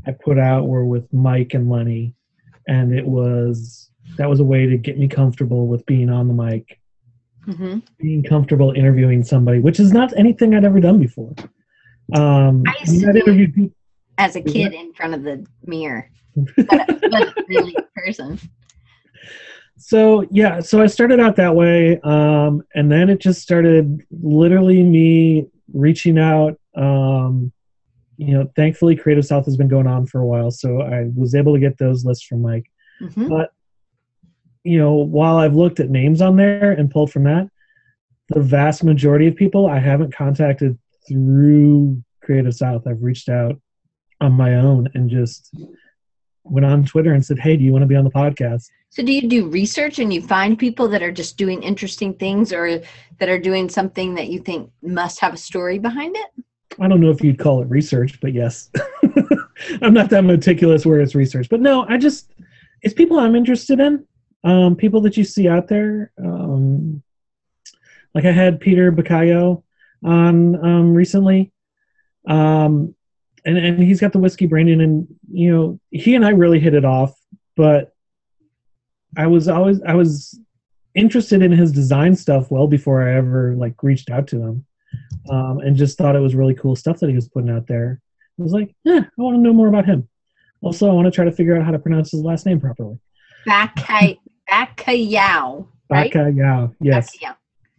[0.07, 2.15] I put out were with Mike and Lenny,
[2.67, 6.35] and it was that was a way to get me comfortable with being on the
[6.35, 6.81] mic,
[7.45, 11.35] hmm being comfortable interviewing somebody, which is not anything I'd ever done before.
[12.15, 13.78] Um, I used to I'd interviewed people-
[14.19, 18.39] As a kid in front of the mirror, but, but really person.
[19.77, 24.83] so yeah so i started out that way um, and then it just started literally
[24.83, 27.53] me reaching out um,
[28.17, 31.35] you know thankfully creative south has been going on for a while so i was
[31.35, 32.71] able to get those lists from mike.
[33.15, 33.53] Hmm but
[34.65, 37.49] you know while i've looked at names on there and pulled from that
[38.29, 40.77] the vast majority of people i haven't contacted
[41.07, 43.61] through creative south i've reached out
[44.21, 45.55] on my own and just
[46.45, 49.03] went on twitter and said hey do you want to be on the podcast So,
[49.03, 52.81] do you do research and you find people that are just doing interesting things or
[53.19, 56.45] that are doing something that you think must have a story behind it?
[56.81, 58.71] I don't know if you'd call it research, but yes.
[59.83, 61.49] I'm not that meticulous where it's research.
[61.49, 62.33] But no, I just,
[62.83, 64.07] it's people I'm interested in,
[64.45, 66.13] um, people that you see out there.
[66.23, 67.03] Um,
[68.15, 69.63] like I had Peter Bacayo
[70.05, 71.53] on um, recently.
[72.27, 72.95] Um,
[73.45, 76.75] and, and he's got the whiskey branding, and, you know, he and I really hit
[76.75, 77.19] it off.
[77.57, 77.93] But
[79.17, 80.39] I was always, I was
[80.95, 84.67] interested in his design stuff well before I ever like reached out to him
[85.31, 88.01] um, and just thought it was really cool stuff that he was putting out there.
[88.39, 90.09] I was like, yeah, I want to know more about him.
[90.61, 92.99] Also, I want to try to figure out how to pronounce his last name properly.
[93.47, 94.19] Bacay,
[94.51, 96.13] Bacayao, right?
[96.13, 96.75] Bakayao.
[96.81, 97.17] Yes.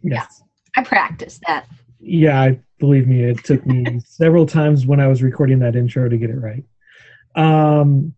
[0.02, 0.42] Yes.
[0.76, 1.66] I practiced that.
[1.98, 6.08] Yeah, I believe me, it took me several times when I was recording that intro
[6.08, 6.64] to get it right.
[7.36, 8.14] Um,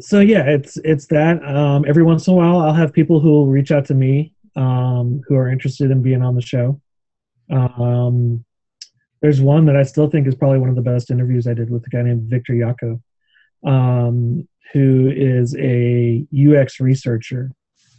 [0.00, 1.44] so yeah, it's it's that.
[1.44, 4.34] Um, every once in a while, I'll have people who will reach out to me
[4.56, 6.80] um, who are interested in being on the show.
[7.50, 8.44] Um,
[9.20, 11.70] there's one that I still think is probably one of the best interviews I did
[11.70, 13.00] with a guy named Victor Yocco,
[13.66, 17.50] um, who is a UX researcher,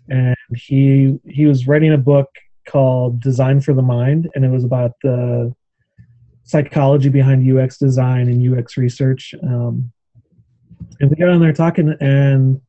[0.09, 2.29] and he he was writing a book
[2.65, 5.53] called Design for the Mind, and it was about the
[6.43, 9.33] psychology behind UX design and UX research.
[9.43, 9.91] Um,
[10.99, 12.61] and we got on there talking, and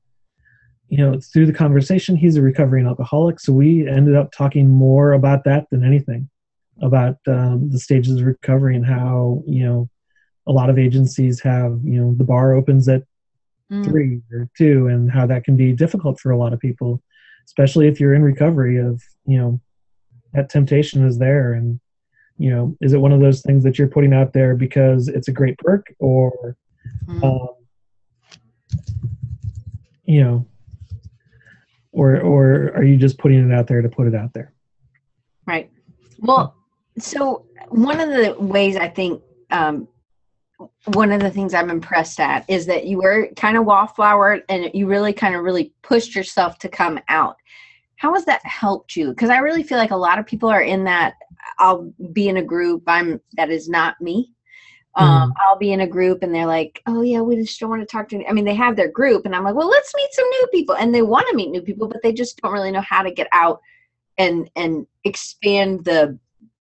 [0.89, 5.13] you know, through the conversation, he's a recovering alcoholic, so we ended up talking more
[5.13, 6.29] about that than anything,
[6.83, 9.89] about um, the stages of recovery and how you know
[10.47, 13.03] a lot of agencies have you know the bar opens at
[13.69, 13.85] Mm.
[13.85, 17.03] three or two and how that can be difficult for a lot of people
[17.47, 19.61] especially if you're in recovery of you know
[20.37, 21.81] that temptation is there and
[22.39, 25.29] you know is it one of those things that you're putting out there because it's
[25.29, 26.57] a great perk or
[27.09, 27.25] Mm.
[27.25, 27.49] um,
[30.05, 30.47] you know
[31.93, 34.53] or or are you just putting it out there to put it out there
[35.47, 35.71] Right.
[36.19, 36.55] Well,
[36.99, 39.89] so one of the ways I think, um,
[40.87, 44.71] one of the things I'm impressed at is that you were kind of wallflower and
[44.75, 47.37] you really kind of really pushed yourself to come out.
[47.97, 49.11] How has that helped you?
[49.11, 51.15] Because I really feel like a lot of people are in that.
[51.59, 52.83] I'll be in a group.
[52.87, 54.33] I'm that is not me.
[54.95, 57.83] Um, I'll be in a group and they're like, "Oh yeah, we just don't want
[57.83, 60.09] to talk to." I mean, they have their group, and I'm like, "Well, let's meet
[60.13, 62.71] some new people," and they want to meet new people, but they just don't really
[62.71, 63.61] know how to get out
[64.19, 66.19] and and expand the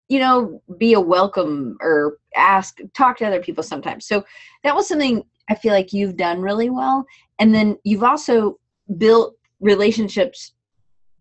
[0.08, 4.24] you know be a welcome or ask talk to other people sometimes so
[4.64, 7.06] that was something i feel like you've done really well
[7.40, 8.60] and then you've also
[8.98, 10.54] built relationships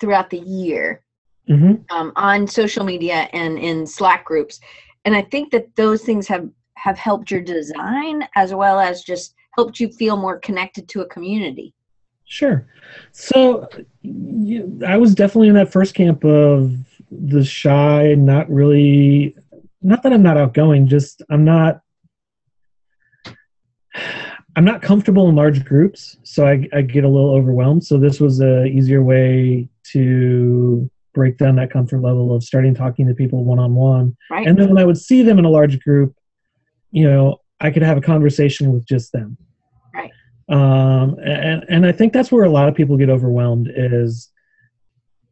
[0.05, 1.03] throughout the year
[1.49, 1.75] mm-hmm.
[1.97, 4.61] um, on social media and in slack groups
[5.07, 9.35] and i think that those things have have helped your design as well as just
[9.57, 11.73] helped you feel more connected to a community
[12.27, 12.67] Sure.
[13.13, 13.69] So
[14.03, 16.75] you, I was definitely in that first camp of
[17.11, 19.37] the shy, not really,
[19.83, 21.81] not that I'm not outgoing, just I'm not,
[24.57, 26.17] I'm not comfortable in large groups.
[26.23, 27.85] So I, I get a little overwhelmed.
[27.85, 33.07] So this was a easier way to break down that comfort level of starting talking
[33.07, 34.17] to people one on one.
[34.31, 36.15] And then when I would see them in a large group,
[36.91, 39.37] you know, I could have a conversation with just them.
[39.93, 40.11] Right.
[40.49, 44.31] Um, and and I think that's where a lot of people get overwhelmed is,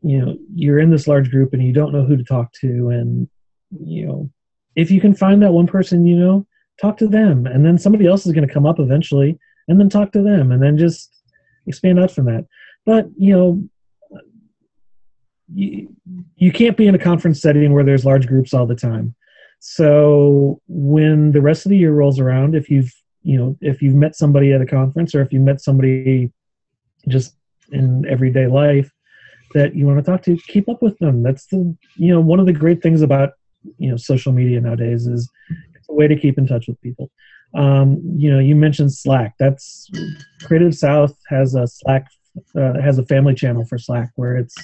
[0.03, 2.89] you know, you're in this large group and you don't know who to talk to,
[2.89, 3.29] and
[3.71, 4.31] you know,
[4.75, 6.47] if you can find that one person you know,
[6.83, 9.89] talk to them, and then somebody else is going to come up eventually, and then
[9.89, 11.11] talk to them, and then just
[11.67, 12.47] expand out from that.
[12.85, 14.21] But you know,
[15.55, 15.95] you,
[16.37, 19.15] you can't be in a conference setting where there's large groups all the time.
[19.61, 22.93] So when the rest of the year rolls around, if you've
[23.23, 26.33] you know if you've met somebody at a conference or if you met somebody
[27.09, 27.37] just
[27.71, 28.91] in everyday life
[29.55, 31.23] that you want to talk to, keep up with them.
[31.23, 33.35] That's the you know one of the great things about
[33.79, 35.31] you know social media nowadays is
[35.83, 37.11] it's a way to keep in touch with people.
[37.55, 39.35] Um, you know, you mentioned Slack.
[39.39, 39.91] That's
[40.45, 42.07] Creative South has a Slack
[42.57, 44.57] uh, has a family channel for Slack where it's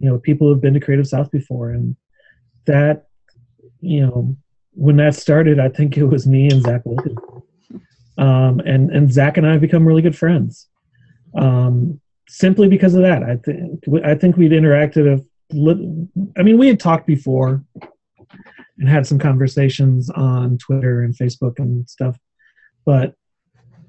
[0.00, 1.96] you know people who've been to Creative South before, and
[2.66, 3.06] that
[3.80, 4.36] you know
[4.72, 7.16] when that started, I think it was me and Zach Wilkin,
[8.18, 10.68] um, and and Zach and I have become really good friends,
[11.38, 13.22] um, simply because of that.
[13.22, 15.24] I think I think we'd interacted a
[15.56, 16.08] little.
[16.36, 17.64] I mean, we had talked before
[18.78, 22.18] and had some conversations on Twitter and Facebook and stuff,
[22.84, 23.14] but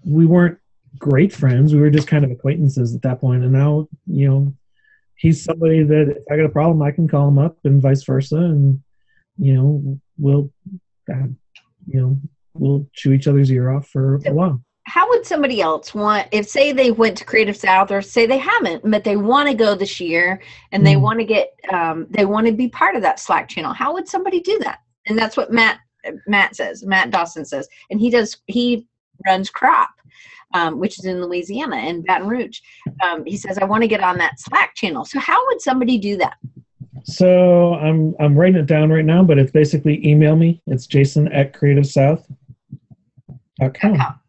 [0.05, 0.57] we weren't
[0.97, 1.73] great friends.
[1.73, 3.43] We were just kind of acquaintances at that point.
[3.43, 4.53] And now, you know,
[5.15, 8.03] he's somebody that if I got a problem, I can call him up and vice
[8.03, 8.37] versa.
[8.37, 8.81] And,
[9.37, 10.51] you know, we'll,
[11.11, 11.27] uh,
[11.85, 12.17] you know,
[12.53, 14.61] we'll chew each other's ear off for a while.
[14.87, 18.37] How would somebody else want, if say they went to Creative South or say they
[18.37, 21.01] haven't, but they want to go this year and they Mm.
[21.01, 24.07] want to get, um, they want to be part of that Slack channel, how would
[24.07, 24.79] somebody do that?
[25.05, 25.79] And that's what Matt,
[26.25, 27.67] Matt says, Matt Dawson says.
[27.89, 28.87] And he does, he
[29.25, 29.89] runs Crop,
[30.53, 32.61] um, which is in Louisiana in Baton Rouge.
[33.03, 35.03] Um, he says, I want to get on that Slack channel.
[35.03, 36.37] So how would somebody do that?
[37.03, 40.61] So I'm I'm writing it down right now, but it's basically email me.
[40.67, 42.23] It's Jason at creativesouth.com.
[43.59, 44.19] Mhm.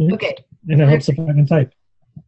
[0.00, 0.36] Okay.
[0.68, 1.72] And it helps if I can type.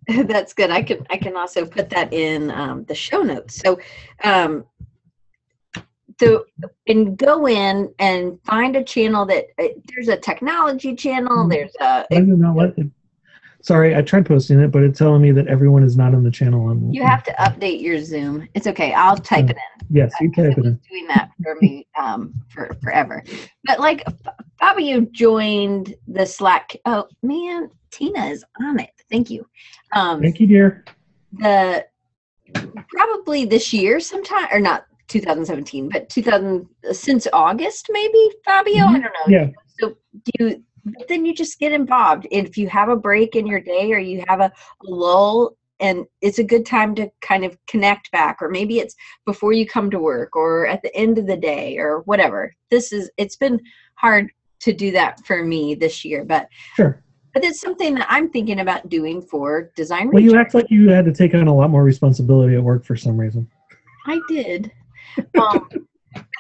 [0.27, 0.71] That's good.
[0.71, 3.57] I can I can also put that in um, the show notes.
[3.57, 3.79] So,
[4.25, 4.65] um,
[6.19, 6.45] the
[6.87, 11.45] and go in and find a channel that uh, there's a technology channel.
[11.45, 11.51] Mhm.
[11.51, 12.87] There's a I did not let it.
[13.63, 16.31] Sorry, I tried posting it, but it's telling me that everyone is not in the
[16.33, 16.77] channel.
[16.91, 18.49] You have to update your Zoom.
[18.55, 18.93] It's okay.
[18.93, 19.87] I'll type it in.
[19.89, 20.81] Yes, you type it in.
[20.91, 23.23] doing that for me um, for forever.
[23.65, 24.05] But like
[24.59, 26.75] Fabio joined the Slack.
[26.87, 28.91] Oh man, Tina is on it.
[29.11, 29.47] Thank you.
[29.93, 30.85] Um, Thank you, dear.
[31.39, 31.87] the
[32.89, 38.93] probably this year sometime or not 2017 but 2000 since august maybe fabio i Mhm.
[38.93, 39.49] don't know Yeah.
[39.79, 43.47] so do you but then you just get involved if you have a break in
[43.47, 44.53] your day or you have a,
[44.87, 48.95] a lull and it's a good time to kind of connect back or maybe it's
[49.27, 52.93] before you come to work or at the end of the day or whatever this
[52.93, 53.61] is it's been
[53.95, 57.03] hard to do that for me this year but Sure.
[57.35, 60.89] but it's something that i'm thinking about doing for design Well, you act like you
[60.89, 63.49] had to take on a lot more responsibility at work for some reason.
[64.07, 64.73] I did.
[65.39, 65.69] Um,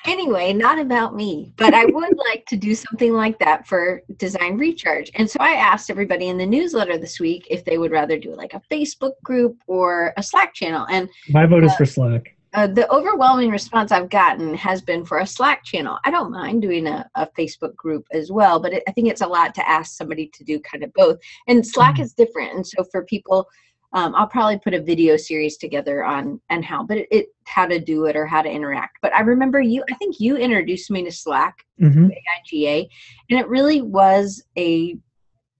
[0.06, 4.58] anyway, not about me, but I would like to do something like that for Design
[4.58, 5.10] Recharge.
[5.14, 8.34] And so I asked everybody in the newsletter this week if they would rather do
[8.34, 10.86] like a Facebook group or a Slack channel.
[10.90, 12.36] And My vote is for Slack.
[12.54, 15.98] uh, the overwhelming response I've gotten has been for a Slack channel.
[16.04, 19.22] I don't mind doing a, a Facebook group as well, but it, I think it's
[19.22, 21.18] a lot to ask somebody to do kind of both.
[21.48, 22.02] And Slack Mhm.
[22.02, 23.46] is different, and so for people,
[23.94, 27.66] um, I'll probably put a video series together on and how, but it, it how
[27.66, 28.98] to do it or how to interact.
[29.02, 29.84] But I remember you.
[29.90, 32.88] I think you introduced me to Slack hmm IGA,
[33.30, 34.96] and it really was a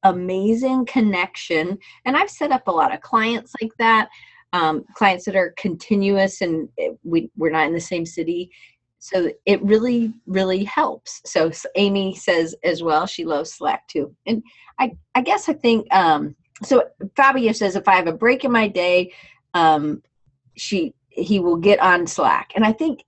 [0.04, 1.78] amazing connection.
[2.04, 4.08] And I've set up a lot of clients like that,
[4.52, 8.50] um, clients that are continuous, and it, we we're not in the same city,
[8.98, 11.20] so it really really helps.
[11.26, 14.42] So Amy says as well she loves Slack too, and
[14.78, 16.84] I I guess I think um, so.
[17.16, 19.12] Fabio says if I have a break in my day,
[19.54, 20.02] um,
[20.56, 23.04] she he will get on Slack, and I think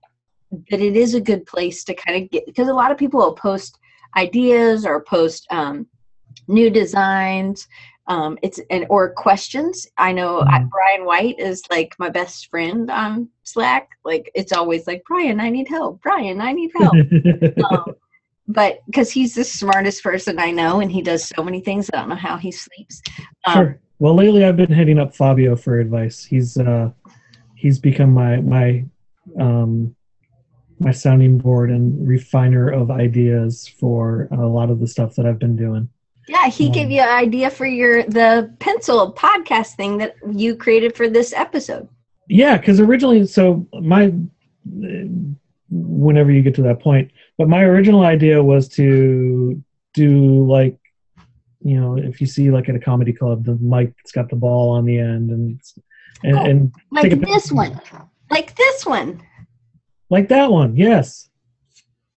[0.69, 3.19] that it is a good place to kind of get because a lot of people
[3.19, 3.79] will post
[4.15, 5.87] ideas or post um,
[6.47, 7.67] new designs
[8.07, 10.69] um, it's and or questions i know I, Mhm.
[10.69, 15.49] brian white is like my best friend on slack like it's always like brian i
[15.49, 16.93] need help brian i need help
[17.71, 17.95] um,
[18.47, 21.97] but because he's the smartest person i know and he does so many things i
[21.97, 23.01] don't know how he sleeps
[23.47, 23.79] um, sure.
[23.97, 26.25] Well, lately I've been hitting up Fabio for advice.
[26.25, 26.91] He's uh,
[27.55, 28.83] he's become my my
[29.39, 29.95] um,
[30.79, 35.39] my sounding board and refiner of ideas for a lot of the stuff that I've
[35.39, 35.87] been doing.
[36.27, 40.57] yeah he gave Um, you an idea for your the pencil podcast thing that you
[40.57, 41.87] created for this episode
[42.27, 44.11] Yeah, because originally, so my
[45.69, 49.61] whenever you get to that point, but my original idea was to
[49.93, 50.77] do like
[51.61, 54.35] you know if you see like at a comedy club the mic that's got the
[54.35, 55.59] ball on the end and
[56.23, 57.79] and, Oh, and Like this one.
[58.31, 59.21] Like this one.
[60.09, 61.29] like that one yes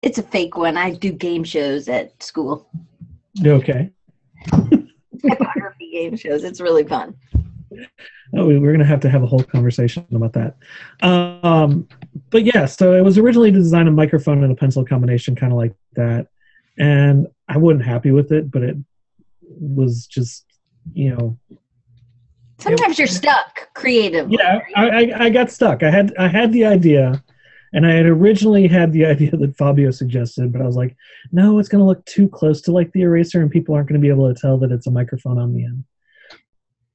[0.03, 0.77] It's a fake one.
[0.77, 2.69] I do game shows at school.
[3.45, 3.91] okay
[5.21, 6.45] Typography game shows.
[6.45, 7.15] It's really fun.
[8.37, 10.57] Oh, we- we're gonna have to have a whole conversation about that.
[11.03, 11.89] Um,
[12.31, 15.53] but yeah, so it was originally to design a microphone and a pencil combination, kind
[15.53, 16.29] of like that,
[16.79, 18.77] and I wasn't happy with it, but it
[19.43, 20.45] was just,
[20.93, 21.39] you know,
[22.59, 24.37] Sometimes you're stuck creatively.
[24.39, 25.85] yeah, I, I, I got stuck.
[25.85, 27.23] I had I had the idea,
[27.73, 30.97] and I had originally had the idea that Fabio suggested, but I was like,
[31.31, 34.09] no, it's gonna look too close to like the eraser, and people aren't gonna be
[34.09, 35.85] able to tell that it's a microphone on the end.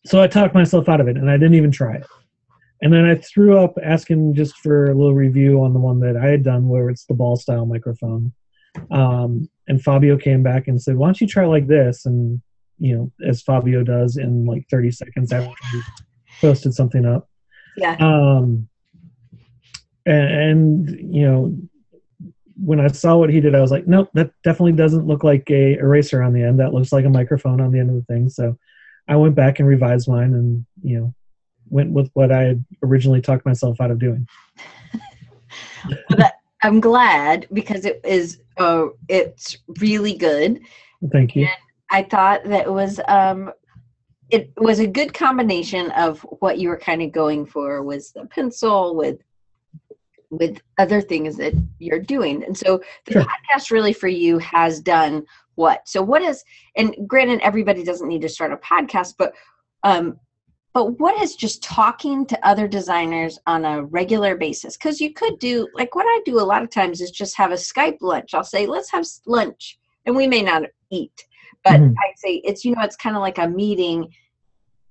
[0.05, 2.05] So I talked myself out of it, and I didn't even try it.
[2.84, 6.17] And then I threw up asking just for a little review on the one that
[6.17, 8.34] I had done, where it's the ball style microphone.
[8.91, 12.41] Um, and Fabio came back and said, "Why don't you try like this?" And
[12.79, 15.81] you know, as Fabio does in like 30 seconds after he
[16.41, 17.29] posted something up.
[17.77, 17.95] Yeah.
[18.01, 18.67] Um,
[20.05, 21.57] and, and you know,
[22.61, 25.49] when I saw what he did, I was like, nope, that definitely doesn't look like
[25.49, 26.59] a eraser on the end.
[26.59, 28.27] That looks like a microphone on the end of the thing.
[28.27, 28.57] So
[29.07, 31.13] I went back and revised mine, and you know,
[31.74, 34.28] went with what I had originally talked myself out of doing.
[36.09, 40.61] Well, that, I'm glad because it is uh it's really good.
[41.11, 41.47] Thank you.
[41.91, 43.51] I thought that it was um
[44.30, 48.26] it was a good combination of what you were kind of going for was the
[48.28, 49.19] pencil with
[50.32, 52.43] with other things that you're doing.
[52.43, 53.24] And so the Sure.
[53.24, 55.88] podcast really for you has done what?
[55.88, 56.43] So what is
[56.78, 59.34] and granted everybody doesn't need to start a podcast, but
[59.84, 60.17] um
[60.74, 64.76] but what is just talking to other designers on a regular basis?
[64.76, 67.51] Because you could do like what I do a lot of times is just have
[67.51, 68.34] a Skype lunch.
[68.34, 69.78] I'll say, let's have lunch.
[70.05, 71.26] And we may not eat,
[71.63, 71.93] but Mhm.
[71.97, 74.11] I say it's, you know, it's kind of like a meeting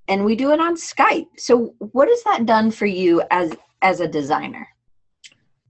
[0.08, 1.26] and we do it on Skype.
[1.36, 3.52] So what has that done for you as
[3.82, 4.68] as a designer?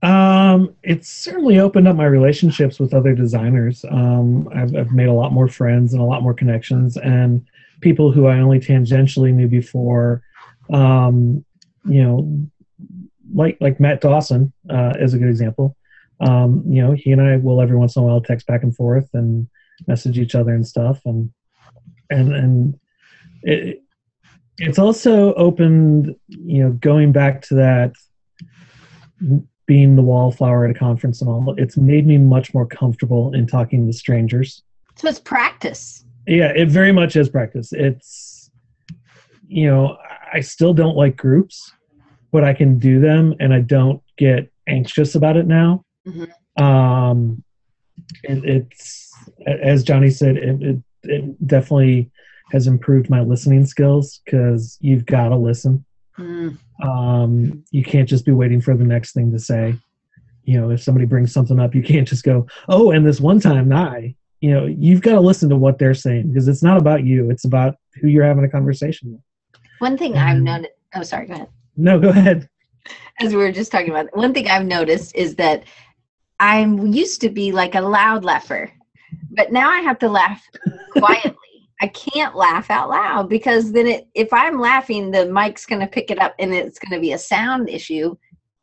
[0.03, 3.85] Um, it's certainly opened up my relationships with other designers.
[3.89, 7.45] Um, I've, I've made a lot more friends and a lot more connections, and
[7.83, 10.23] people who I only tangentially knew before.
[10.71, 11.45] Um,
[11.85, 12.47] you know,
[13.33, 15.75] like like Matt Dawson uh, is a good example.
[16.19, 18.75] Um, you know, he and I will every once in a while text back and
[18.75, 19.47] forth and
[19.87, 21.31] message each other and stuff, and
[22.09, 22.79] and and
[23.43, 23.83] it,
[24.57, 26.15] it's also opened.
[26.27, 27.93] You know, going back to that
[29.65, 33.47] being the wallflower at a conference and all, it's made me much more comfortable in
[33.47, 34.61] talking to strangers.
[34.95, 36.02] So it's practice.
[36.27, 37.73] Yeah, it very much is practice.
[37.73, 38.49] It's,
[39.47, 39.97] you know,
[40.31, 41.71] I still don't like groups,
[42.31, 45.83] but I can do them and I don't get anxious about it now.
[46.07, 46.31] Mhm.
[46.61, 47.43] Um,
[48.23, 49.11] it, it's,
[49.47, 52.09] as Johnny said, it, it, it definitely
[52.51, 55.85] has improved my listening skills because you've got to listen
[56.19, 56.59] Mm.
[56.83, 59.75] um, you can't just be waiting for the next thing to say
[60.43, 63.39] you know if somebody brings something up you can't just go oh and this one
[63.39, 64.13] time i
[64.43, 67.31] you know you've got to listen to what they're saying because it's not about you
[67.31, 69.21] it's about who you're having a conversation with
[69.79, 70.43] One thing I've Mhm.
[70.43, 70.73] noticed.
[70.95, 71.27] Oh, sorry.
[71.27, 71.47] Go ahead.
[71.77, 72.49] no go ahead
[73.21, 75.63] as we were just talking about one thing i've noticed is that
[76.41, 78.69] i'm used to be like a loud laugher
[79.31, 80.41] but now i have to laugh
[80.91, 85.79] quietly i can't laugh out loud because then it if i'm laughing the mic's going
[85.81, 88.13] to pick it up and it's going to be a sound issue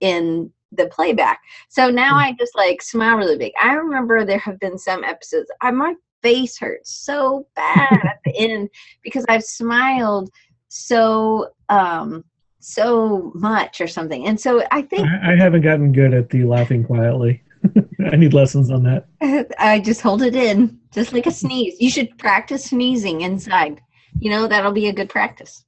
[0.01, 4.59] in the playback so now i just like smile really big i remember there have
[4.61, 8.69] been some episodes I, my face hurts so bad at the end
[9.03, 10.31] because i've smiled
[10.69, 12.25] so um
[12.61, 14.27] so much or something.
[14.27, 17.43] And so I think I, I haven't gotten good at the laughing quietly
[18.11, 19.07] i need lessons on that
[19.59, 21.77] I just hold it in, just like a sneeze.
[21.79, 23.81] You should practice sneezing inside.
[24.19, 25.65] You know, that'll be a good practice.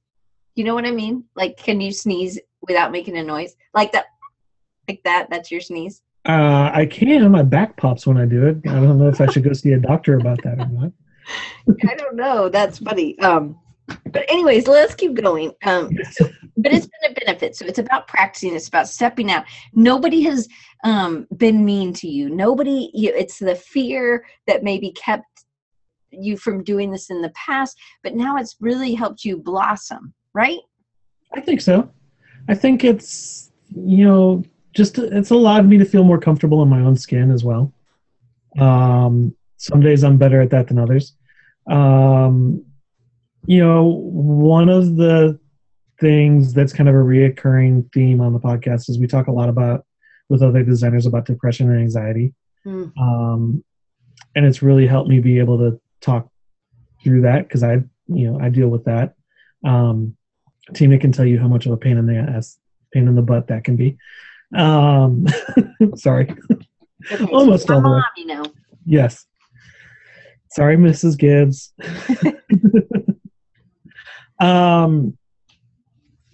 [0.55, 1.25] You know what I mean?
[1.35, 3.55] Like, can you sneeze without making a noise?
[3.73, 4.05] Like that,
[4.87, 6.01] like that, that's your sneeze.
[6.25, 9.25] uh, i can my back pops when i do it i don't know if i
[9.27, 10.91] should go see a doctor about that or not
[11.89, 12.49] I don't know.
[12.49, 13.17] That's funny.
[13.19, 13.57] Um,
[13.87, 15.51] but anyways, let's keep going.
[15.65, 17.55] Um, so, but it's been a benefit.
[17.55, 18.55] So it's about practicing.
[18.55, 19.45] It's about stepping out.
[19.73, 20.47] Nobody has
[20.83, 22.29] um, been mean to you.
[22.29, 22.91] Nobody.
[22.93, 25.25] You, it's the fear that maybe kept
[26.11, 30.13] you from doing this in the past, but now it's really helped you blossom.
[30.33, 30.59] Right?
[31.33, 31.89] I think so.
[32.47, 34.43] I think it's you know
[34.73, 37.71] just it's allowed me to feel more comfortable in my own skin as well.
[38.59, 41.13] Um, some days I'm better at that than others.
[41.69, 42.65] Um,
[43.45, 45.39] you know, one of the
[45.99, 49.49] things that's kind of a reoccurring theme on the podcast is we talk a lot
[49.49, 49.85] about
[50.29, 52.33] with other designers about depression and anxiety.
[52.65, 52.91] Mm.
[52.97, 53.63] Um,
[54.35, 56.29] and it's really helped me be able to talk
[57.03, 59.15] through that because I, you know, I deal with that.
[59.63, 60.17] Um,
[60.73, 62.57] Tina can tell you how much of a pain in the ass,
[62.91, 63.97] pain in the butt that can be.
[64.55, 65.25] Um,
[65.95, 66.35] sorry.
[67.11, 67.95] Okay, Almost all the way.
[67.95, 68.43] mom, you know.
[68.85, 69.25] Yes.
[70.51, 71.17] Sorry, Mrs.
[71.17, 71.73] Gibbs.
[74.39, 75.17] um.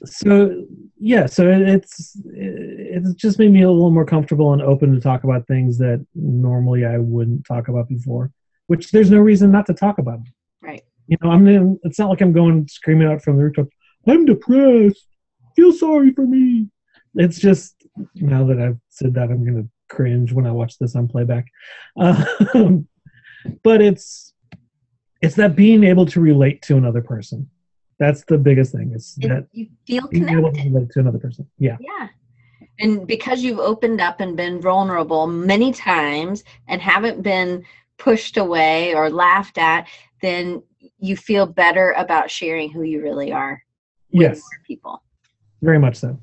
[0.05, 0.65] So
[0.97, 4.93] yeah, so it, it's it, it's just made me a little more comfortable and open
[4.95, 8.31] to talk about things that normally I wouldn't talk about before.
[8.67, 10.23] Which there's no reason not to talk about.
[10.23, 10.33] Them.
[10.61, 10.83] Right.
[11.07, 11.47] You know, I'm.
[11.47, 13.67] in- It's not like I'm going screaming out from the rooftop.
[14.07, 15.05] I'm depressed.
[15.55, 16.67] Feel sorry for me.
[17.15, 17.75] It's just
[18.15, 21.45] now that I've said that, I'm gonna cringe when I watch this on playback.
[21.97, 22.87] Um,
[23.63, 24.33] but it's
[25.21, 27.49] it's that being able to relate to another person.
[27.99, 28.91] That's the biggest thing.
[28.95, 30.65] It's It- that you feel to connected.
[30.71, 31.47] relate to another person.
[31.57, 31.77] Yeah.
[31.81, 32.07] Yeah.
[32.79, 37.65] And because you've opened up and been vulnerable many times and haven't been
[37.97, 39.87] pushed away or laughed at,
[40.21, 40.63] then
[40.99, 43.61] you feel better about sharing who you really are
[44.13, 44.37] with Yes.
[44.39, 45.03] more people.
[45.61, 46.17] Very much so.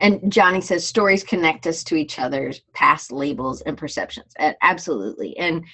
[0.00, 4.34] And Johnny says stories connect us to each other's past labels and perceptions.
[4.62, 5.36] Absolutely.
[5.38, 5.64] And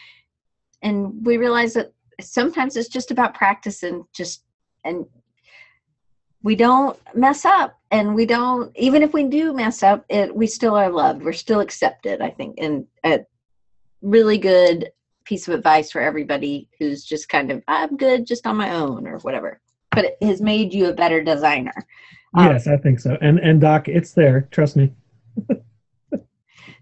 [0.83, 4.45] and we realize that sometimes it's just about practice and just
[4.85, 5.07] and
[6.43, 10.47] we don't mess up and we don't even if we do mess up it we
[10.47, 13.21] still are loved we're still accepted i think and a
[14.03, 14.91] really good
[15.25, 19.07] piece of advice for everybody who's just kind of i'm good just on my own
[19.07, 19.61] or whatever
[19.93, 21.87] but it has made you a better designer
[22.35, 23.19] Um, yes, I think so.
[23.21, 24.49] And and Doc, it's there.
[24.51, 24.93] Trust me.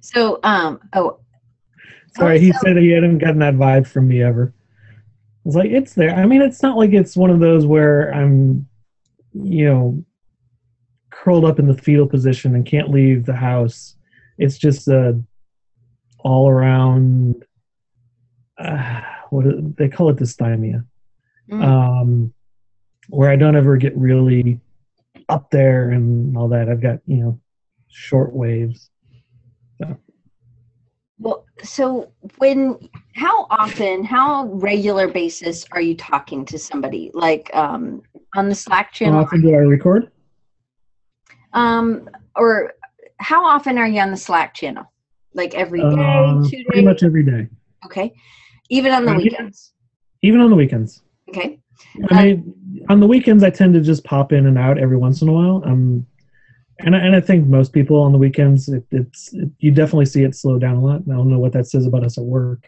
[0.01, 1.19] so um oh
[2.17, 4.53] Sorry, he so- said he hadn't gotten that vibe from me ever.
[4.59, 4.99] I
[5.45, 6.11] was like, it's there.
[6.15, 8.69] I mean, it's not like it's one of those where I'm,
[9.33, 10.05] you know,
[11.11, 13.95] curled up in the fetal position and can't leave the house.
[14.39, 15.21] It's just a
[16.19, 17.45] all around.
[18.59, 20.85] Uh, what they call it dysthymia,
[21.51, 21.65] Mm.
[21.65, 22.33] um,
[23.09, 24.61] where I don't ever get really
[25.31, 26.69] up there and all that.
[26.69, 27.41] I've got you know
[27.89, 28.91] short waves.
[31.23, 32.79] Well, so when,
[33.15, 37.11] how often, how regular basis are you talking to somebody?
[37.13, 38.01] Like um,
[38.35, 39.17] on the Slack channel?
[39.19, 40.11] How often do I record?
[41.53, 42.73] um, or
[43.19, 44.85] how often are you on the Slack channel?
[45.35, 46.85] Like every day, Uh, pretty days?
[46.85, 47.49] much every day,
[47.85, 48.15] Okay,
[48.71, 49.75] even on the Uh, weekends.
[50.23, 51.03] even on the weekends.
[51.29, 51.61] Okay,
[52.11, 55.23] I mean, on the weekends, I tend to just pop in and out every once
[55.23, 55.63] in a while.
[55.65, 56.07] Um,
[56.79, 60.07] and I, and I think most people on the weekends, it, it's it, you definitely
[60.07, 61.03] see it slow down a lot.
[61.03, 62.67] I don't know what that says about us at work,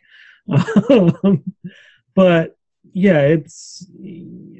[0.90, 1.42] um,
[2.14, 2.56] but
[2.92, 3.86] yeah, it's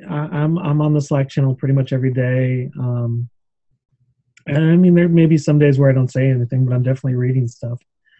[0.08, 2.70] I, I'm I'm on the Slack channel pretty much every day.
[2.78, 3.28] Um,
[4.46, 6.82] and I mean, there may be some days where I don't say anything, but I'm
[6.82, 7.78] definitely reading stuff.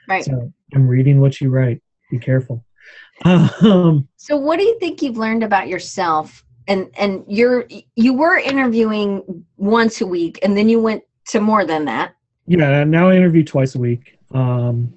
[0.09, 0.25] right.
[0.25, 1.83] So I'm reading what you write.
[2.11, 2.65] Be careful.
[3.25, 6.45] Um, So what do you think you've learned about yourself?
[6.69, 7.67] And and you're
[7.97, 12.15] you were interviewing once a week, and then you went to more than that.
[12.47, 14.93] yeah now i interview twice a week um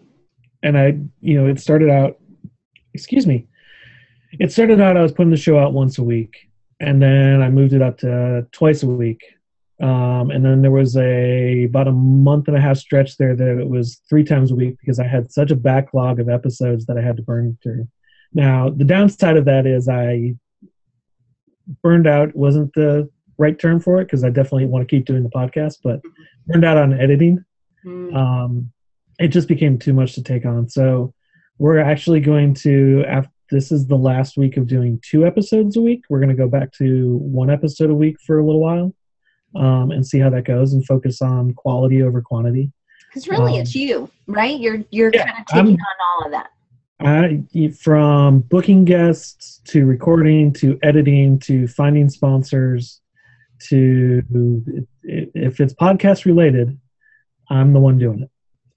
[0.64, 2.18] and i you know it started out
[2.96, 3.48] excuse me
[4.40, 7.50] it started out i was putting the show out once a week and then i
[7.50, 9.22] moved it up to twice a week
[9.82, 13.60] um and then there was a about a month and a half stretch there that
[13.60, 16.98] it was three times a week because i had such a backlog of episodes that
[16.98, 17.86] i had to burn through
[18.34, 20.34] now the downside of that is i
[21.84, 25.24] burned out wasn't the right term for it because i definitely want to keep doing
[25.24, 26.00] the podcast but
[26.48, 27.44] burned out on editing
[27.86, 28.16] Mm.
[28.16, 28.72] um,
[29.20, 30.68] it just became too much to take on.
[30.68, 31.14] So
[31.60, 35.82] we're actually going to, after this is the last week of doing two episodes a
[35.82, 36.02] week.
[36.10, 38.94] We're going to go back to one episode a week for a little while
[39.56, 42.72] um, and see how that goes and focus on quality over quantity.
[43.10, 44.60] Because really, Um, it's you, right?
[44.60, 46.49] You're you're yeah, kind of taking I'm- on all of that.
[47.01, 47.43] I,
[47.78, 53.01] from booking guests to recording to editing to finding sponsors
[53.68, 54.24] to
[55.03, 56.78] if it's podcast related,
[57.49, 58.30] I'm the one doing it.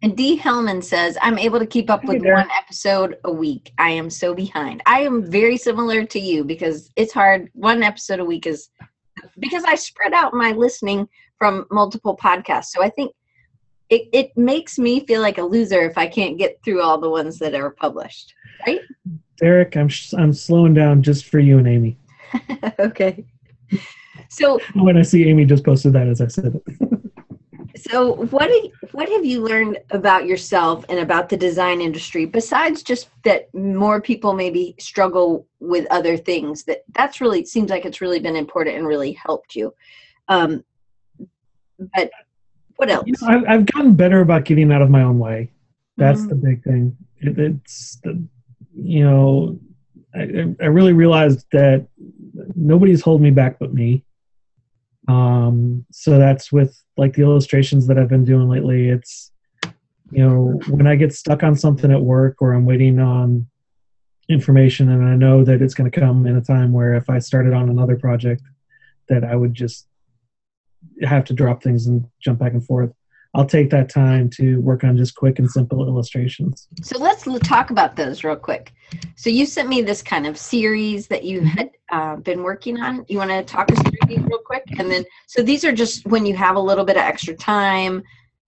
[0.02, 0.38] And D.
[0.38, 3.72] Hellman says, I'm able to keep up with one episode a week.
[3.78, 4.82] I am so behind.
[4.86, 7.50] I am very similar to you because it's hard.
[7.54, 8.68] One episode a week is
[9.38, 11.08] because I spread out my listening
[11.38, 12.66] from multiple podcasts.
[12.66, 13.12] So I think
[13.90, 17.08] it, it makes me feel like a loser if I can't get through all the
[17.08, 18.34] ones that are published.
[18.66, 18.80] Right?
[19.38, 21.96] Derek, I'm sh- I'm slowing down just for you and Amy.
[22.78, 23.24] okay.
[24.28, 26.62] So When I see Amy just posted that as I said it.
[27.78, 28.50] So, what
[28.92, 34.00] what have you learned about yourself and about the design industry besides just that more
[34.00, 36.64] people maybe struggle with other things?
[36.64, 39.74] That that's really seems like it's really been important and really helped you.
[40.28, 40.64] Um,
[41.94, 42.10] but
[42.76, 43.06] what else?
[43.06, 45.50] You know, I've, I've gotten better about getting out of my own way.
[45.96, 46.28] That's Mhm.
[46.28, 46.96] the big thing.
[47.18, 48.22] It, it's the,
[48.74, 49.58] you know,
[50.14, 51.86] I, I really realized that
[52.54, 54.04] nobody's holding me back but me.
[55.08, 58.88] Um, so that's with like the illustrations that I've been doing lately.
[58.90, 59.32] It's,
[60.10, 63.46] you know, when I get stuck on something at work or I'm waiting on
[64.28, 67.18] information and I know that it's going to come in a time where if I
[67.18, 68.42] started on another project,
[69.08, 69.86] that I would just
[71.02, 72.92] have to drop things and jump back and forth.
[73.34, 76.66] I'll take that time to work on just quick and simple illustrations.
[76.82, 78.72] So let's talk about those real quick.
[79.16, 83.04] So you sent me this kind of series that you had uh, been working on.
[83.08, 86.06] You want to talk us through these real quick, and then so these are just
[86.06, 88.02] when you have a little bit of extra time.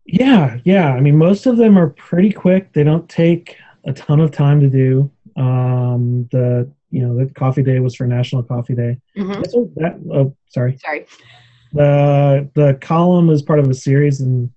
[0.06, 0.92] Yeah, yeah.
[0.94, 2.72] I mean, most of them are pretty quick.
[2.72, 5.10] They don't take a ton of time to do.
[5.36, 8.98] Um, the you know the coffee day was for National Coffee Day.
[9.16, 9.34] Mhm.
[9.34, 10.78] That's what- that oh sorry.
[10.78, 11.04] Sorry.
[11.72, 14.50] the the column is part of a series and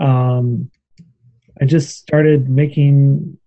[0.00, 0.70] um
[1.60, 3.38] i just started making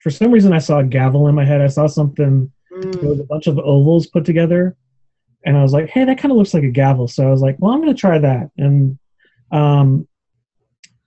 [0.00, 1.60] for some reason i saw a gavel in my head.
[1.60, 4.76] I saw something Mm, there was a bunch of ovals put together.
[5.44, 7.08] And i was like hey that kind of looks like a gavel.
[7.08, 8.50] So i was like well i'm going to try that.
[8.58, 8.98] And
[9.52, 10.06] um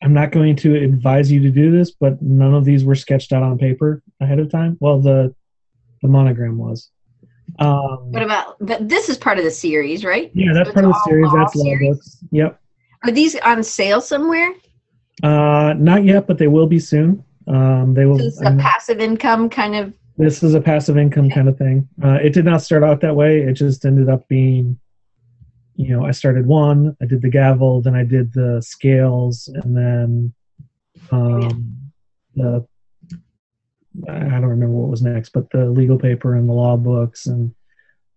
[0.02, 3.34] i'm not going to advise you to do this but none of these were sketched
[3.34, 4.78] out on paper ahead of time.
[4.80, 5.36] Well the
[6.02, 6.90] the monogram was.
[7.60, 8.56] Um What about?
[8.62, 10.32] But this is part of the series, right?
[10.34, 11.32] yeah that's So part of the series.
[11.34, 11.90] That's law series?
[11.98, 12.60] books yep
[13.04, 14.54] Are these on sale somewhere?
[15.24, 17.24] Uh, not yet, but they will be soon.
[17.48, 18.18] Um, they will.
[18.18, 19.94] So this is a passive income kind of.
[20.18, 21.88] this is a passive income kind of thing.
[22.04, 23.40] Uh, it did not start out that way.
[23.40, 24.80] It just ended up being,
[25.76, 29.76] you know, I started one, I did the gavel, then I did the scales, and
[29.76, 30.34] then
[31.12, 31.76] um,
[32.36, 32.66] the
[34.08, 37.54] I don't remember what was next, but the legal paper and the law books and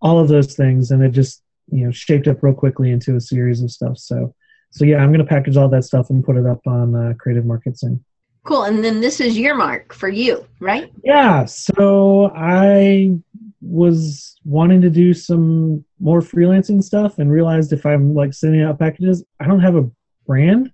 [0.01, 3.21] all of those things, and it just you know shaped up real quickly into a
[3.21, 3.97] series of stuff.
[3.97, 4.35] So,
[4.73, 7.13] so yeah, I'm going to package all that stuff and put it up on uh,
[7.19, 8.03] Creative Market soon.
[8.43, 8.63] Cool.
[8.63, 10.91] And then this is your mark for you, right?
[11.03, 13.15] Yeah, so I
[13.61, 18.79] was wanting to do some more freelancing stuff and realized if I'm like sending out
[18.79, 19.89] packages, I don't have a
[20.25, 20.73] brand.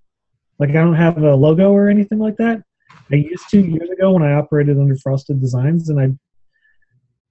[0.59, 2.63] Like I don't have a logo or anything like that.
[3.11, 6.09] I used to years ago when I operated under Frosted Designs and I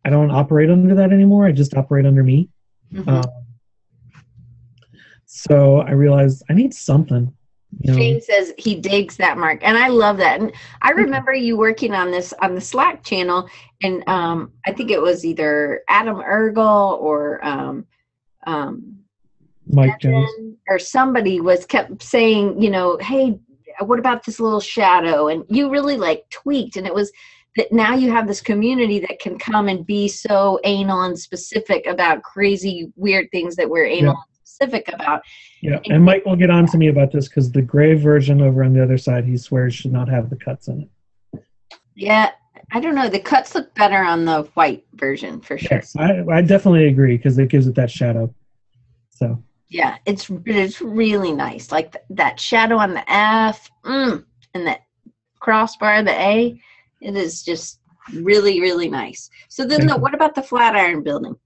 [0.04, 1.46] I don't operate under that anymore.
[1.46, 2.50] I just operate under me.
[2.92, 3.08] Mhm.
[3.08, 3.24] Um,
[5.38, 7.32] so I realized I need something.
[7.80, 10.40] You know, Shane says he digs that mark, and I love that.
[10.40, 13.48] And I remember you working on this on the Slack channel,
[13.82, 17.86] and um, I think it was either Adam Ergel or um,
[18.46, 18.98] um,
[19.68, 20.56] Mike Jones.
[20.68, 23.38] Or somebody was kept saying, you know, hey,
[23.80, 25.28] what about this little shadow?
[25.28, 27.12] And you really like tweaked, and it was
[27.56, 31.86] that now you have this community that can come and be so anal and specific
[31.86, 34.18] about crazy weird things that we're anal and
[34.58, 35.22] specific about.
[35.62, 38.64] Yeah, and Mike will get on to me about this because the gray version over
[38.64, 41.42] on the other side, he swears should not have the cuts in it.
[41.94, 42.30] Yeah,
[42.72, 43.08] I don't know.
[43.08, 45.68] The cuts look better on the white version for sure.
[45.70, 48.32] Yes, I, I definitely agree because it gives it that shadow.
[49.10, 51.72] So Yeah, it's it's really nice.
[51.72, 54.82] Like th- that shadow on the F, mm, and that
[55.40, 56.60] crossbar, the A,
[57.00, 57.80] it is just
[58.14, 59.28] really really nice.
[59.48, 61.36] So then, the, what about the Flatiron Building?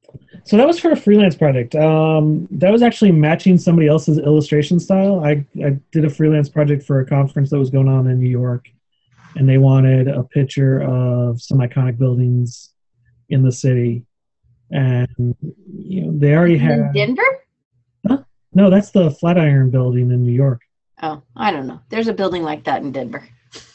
[0.45, 1.75] So that was for a freelance project.
[1.75, 5.25] Um, that was actually matching somebody else's illustration style.
[5.25, 8.29] I, I did a freelance project for a conference that was going on in New
[8.29, 8.67] York,
[9.37, 12.71] and they wanted a picture of some iconic buildings
[13.29, 14.05] in the city.
[14.71, 15.35] And
[15.73, 17.23] you know, they already In had Denver?
[18.55, 18.71] no.
[18.71, 20.61] That's the Flatiron Building in New York.
[21.03, 21.81] Oh, I don't know.
[21.89, 23.27] There's a building like that in Denver.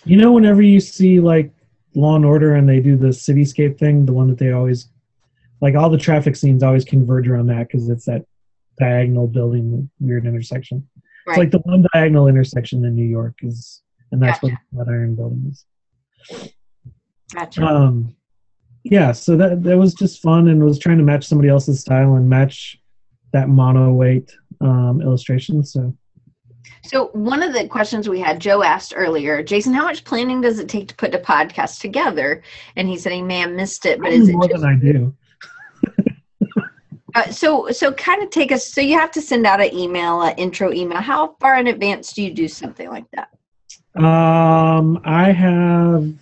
[0.05, 1.51] You know, whenever you see like
[1.95, 4.89] Law and Order and they do the cityscape thing, the one that they always
[5.61, 8.25] like all the traffic scenes always converge around that because it's that
[8.79, 10.87] diagonal building weird intersection.
[11.25, 11.33] Right.
[11.33, 13.81] It's like the one diagonal intersection in New York is,
[14.11, 16.53] and that's what the Flatiron Building is.
[17.33, 17.65] gotcha.
[17.65, 18.15] Um,
[18.83, 22.15] yeah, so that that was just fun and was trying to match somebody else's style
[22.15, 22.79] and match
[23.33, 24.31] that mono weight
[24.61, 25.63] um, illustration.
[25.63, 25.93] So
[26.83, 30.59] so one of the questions we had, Joe asked earlier, Jason, how much planning does
[30.59, 32.43] it take to put a podcast together?
[32.75, 34.75] And he said he may have missed it, but is it more just than I
[34.75, 35.13] do.
[37.18, 40.22] Uh, so so kind of take us so you have to send out an email
[40.22, 43.30] an intro email how far in advance do you do something like that
[43.99, 46.13] Um, I have.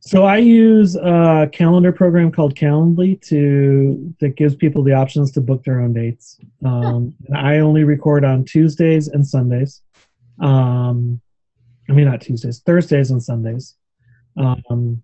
[0.00, 5.42] So I use a calendar program called Calendly to that gives people the options to
[5.42, 6.38] book their own dates.
[6.64, 9.82] Um, and I only record on Tuesdays and Sundays.
[10.40, 11.20] Um,
[11.86, 13.76] I mean not Tuesdays, Thursdays and Sundays.
[14.38, 15.02] Um,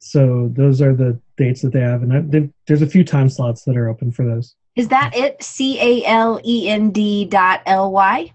[0.00, 3.64] so those are the dates that they have, and I, there's a few time slots
[3.64, 4.56] that are open for those.
[4.74, 5.42] Is that it?
[5.42, 8.32] C A L E N D dot L Y?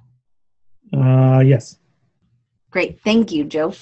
[0.93, 1.77] Uh, yes.
[2.69, 3.01] Great.
[3.01, 3.73] Thank you, Joe.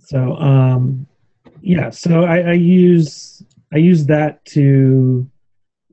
[0.00, 1.06] So, um,
[1.60, 3.42] yeah, so I, I use
[3.72, 5.28] I use that to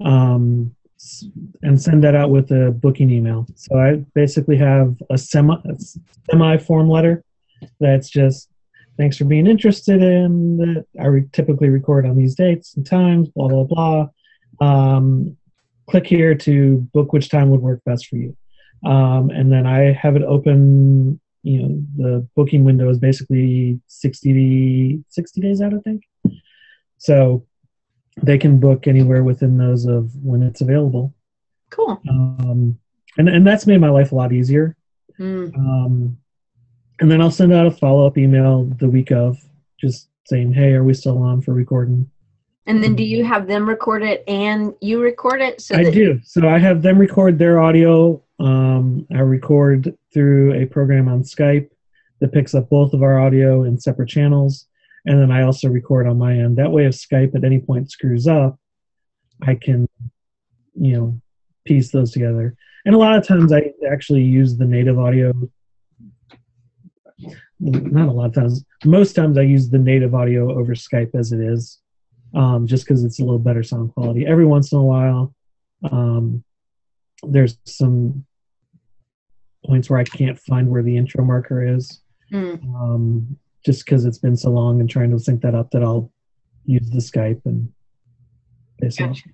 [0.01, 0.76] um,
[1.62, 3.45] and send that out with a booking email.
[3.56, 5.76] So I basically have a semi a
[6.30, 7.24] semi form letter
[7.80, 8.49] that's just
[8.97, 10.85] thanks for being interested in that.
[10.99, 13.29] I re- typically record on these dates and times.
[13.29, 14.07] Blah blah blah.
[14.61, 15.37] Um,
[15.89, 18.35] click here to book which time would work best for you,
[18.85, 21.19] um, and then I have it open.
[21.43, 26.03] You know, the booking window is basically 60, 60 days out, I think.
[26.99, 27.45] So
[28.21, 31.13] they can book anywhere within those of when it's available.
[31.69, 32.01] Cool.
[32.09, 32.79] Um,
[33.17, 34.77] and, and that's made my life a lot easier.
[35.19, 35.53] Mm.
[35.57, 36.17] Um,
[37.04, 39.38] and then I'll send out a follow up email the week of
[39.78, 42.10] just saying, hey, are we still on for recording?
[42.66, 45.60] And then do you have them record it and you record it?
[45.60, 46.22] So I do.
[46.24, 48.24] So I have them record their audio.
[48.39, 51.70] Um, I record through a program on Skype
[52.22, 54.68] that picks up both of our audio in separate channels.
[55.06, 56.56] And then I also record on my end.
[56.56, 58.58] That way, if Skype at any point screws up,
[59.41, 59.89] I can,
[60.74, 61.22] you know,
[61.66, 62.56] piece those together.
[62.86, 65.34] And a lot of times I actually use the native audio.
[67.59, 68.64] Not a lot of times.
[68.86, 71.80] Most times I use the native audio over Skype as it is,
[72.34, 74.26] um, just because it's a little better sound quality.
[74.26, 75.34] Every once in a while,
[75.89, 76.43] um,
[77.24, 78.26] there's some
[79.66, 82.01] points where I can't find where the intro marker is,
[82.32, 82.64] Mm.
[82.76, 86.11] um, just because it's been so long and trying to sync that up that I'll
[86.66, 87.72] use the Skype and
[88.80, 89.30] it's Gotcha.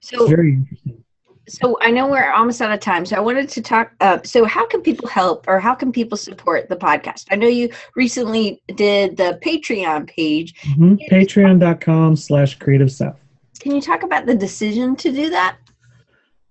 [0.00, 1.02] So very interesting.
[1.48, 3.04] So I know we're almost out of time.
[3.06, 3.92] So I wanted to talk.
[4.00, 7.26] Uh, so how can people help, or how can people support the podcast?
[7.30, 10.54] I know you recently did the Patreon page.
[10.62, 13.18] hmm Patreon.com slash creative south.
[13.60, 15.56] Can you talk about the decision to do that?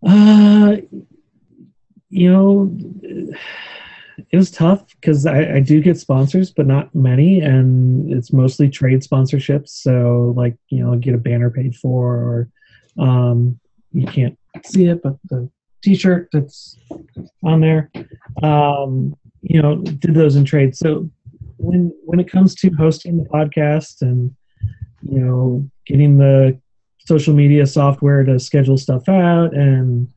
[0.06, 0.78] Uh,
[2.10, 2.72] you know,
[4.30, 8.70] it was tough because I, I do get sponsors, but not many, and it's mostly
[8.70, 9.70] trade sponsorships.
[9.70, 12.50] So, like, you know, get a banner paid for, or
[12.98, 13.60] um,
[13.94, 15.50] you can't see it, but the
[15.84, 16.78] T-shirt that's
[17.44, 17.92] on there,
[18.44, 20.76] um, you know, did those in trade.
[20.76, 21.10] So,
[21.58, 24.36] when when it comes to hosting the podcast and
[25.02, 26.60] you know getting the
[27.00, 30.08] social media software to schedule stuff out and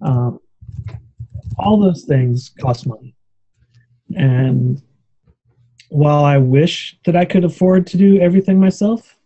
[0.00, 0.38] um,
[1.58, 3.14] all those things cost money
[4.16, 4.82] and
[5.88, 9.16] while i wish that i could afford to do everything myself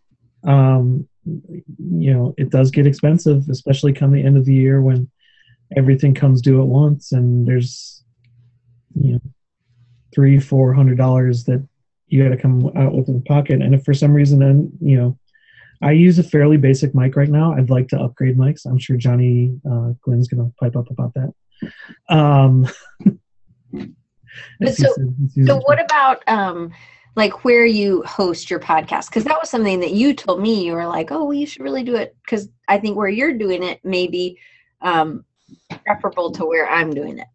[0.44, 5.08] um, you know it does get expensive especially come the end of the year when
[5.76, 8.02] everything comes due at once and there's
[8.94, 9.20] you know
[10.14, 11.66] three four hundred dollars that
[12.08, 14.70] you got to come out with in the pocket and if for some reason then
[14.80, 15.16] you know
[15.82, 17.54] I use a fairly basic mic right now.
[17.54, 18.66] I'd like to upgrade mics.
[18.66, 21.32] I'm sure Johnny uh, Glynn's going to pipe up about that.
[22.08, 22.68] Um,
[24.64, 26.72] so- said, So what about um,
[27.14, 29.08] like where you host your podcast?
[29.08, 30.64] Because that was something that you told me.
[30.64, 33.34] You were like, "Oh, well, you should really do it." Because I think where you're
[33.34, 34.38] doing it may be
[34.80, 35.24] um,
[35.84, 37.28] preferable to where I'm doing it.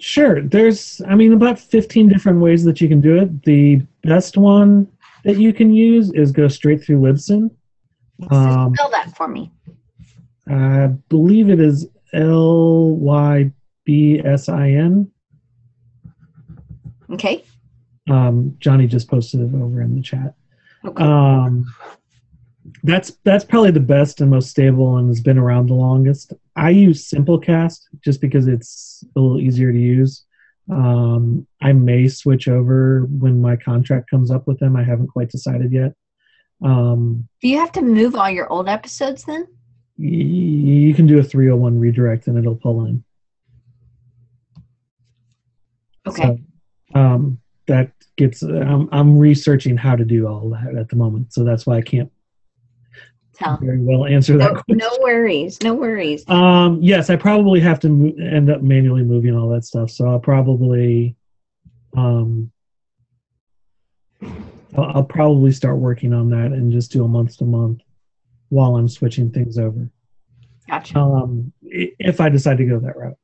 [0.00, 0.42] Sure.
[0.42, 3.42] There's, I mean, about 15 different ways that you can do it.
[3.44, 4.90] The best one
[5.24, 7.50] that you can use is go straight through Libsyn.
[8.30, 9.50] Um, Spell that for me.
[10.48, 13.50] I believe it is L Y
[13.84, 15.10] B S I N.
[17.10, 17.44] Okay.
[18.10, 20.34] Um, Johnny just posted it over in the chat.
[20.84, 21.02] Okay.
[21.02, 21.64] Um,
[22.82, 26.32] that's that's probably the best and most stable and has been around the longest.
[26.56, 30.24] I use Simplecast just because it's a little easier to use.
[30.70, 34.76] Um, I may switch over when my contract comes up with them.
[34.76, 35.94] I haven't quite decided yet.
[36.62, 39.46] Um, Do you have to move all your old episodes then?
[39.98, 43.04] y- you can do a 301 redirect and it'll pull in.
[46.06, 46.22] Okay.
[46.94, 48.42] So, um, that gets.
[48.42, 51.82] I'm, I'm researching how to do all that at the moment, so that's why I
[51.82, 52.10] can't
[53.34, 53.56] Tell.
[53.56, 54.76] very well answer that No, question.
[54.76, 55.58] no worries.
[55.62, 56.28] No worries.
[56.28, 59.90] Um, yes, I probably have to mo- end up manually moving all that stuff.
[59.90, 61.16] So I'll probably,
[61.96, 62.50] um,
[64.22, 67.80] I'll, I'll probably start working on that and just do a month to month
[68.50, 69.88] while I'm switching things over.
[70.68, 70.98] Gotcha.
[70.98, 73.18] Um, if I decide to go that route.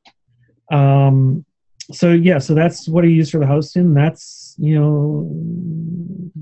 [0.71, 1.45] Um,
[1.91, 3.93] so yeah, so that's what I use for the hosting.
[3.93, 6.41] That's you know,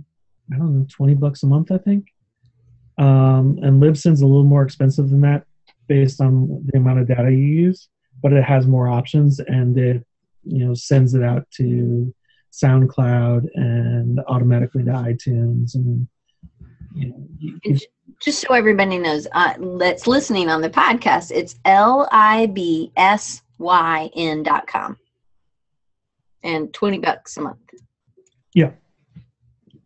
[0.54, 2.08] I don't know, twenty bucks a month, I think.
[2.97, 5.45] Um, and Libsyn's a little more expensive than that
[5.88, 7.89] based on the amount of data you use,
[8.22, 10.06] but it has more options and it
[10.43, 12.14] you know sends it out to
[12.52, 16.08] SoundCloud and automatically to iTunes and
[16.93, 17.78] you know you-
[18.22, 23.41] just so everybody knows, uh, that's listening on the podcast, it's L I B S
[23.60, 24.97] Y N dot com.
[26.43, 27.59] And 20 bucks a month.
[28.53, 28.71] Yeah.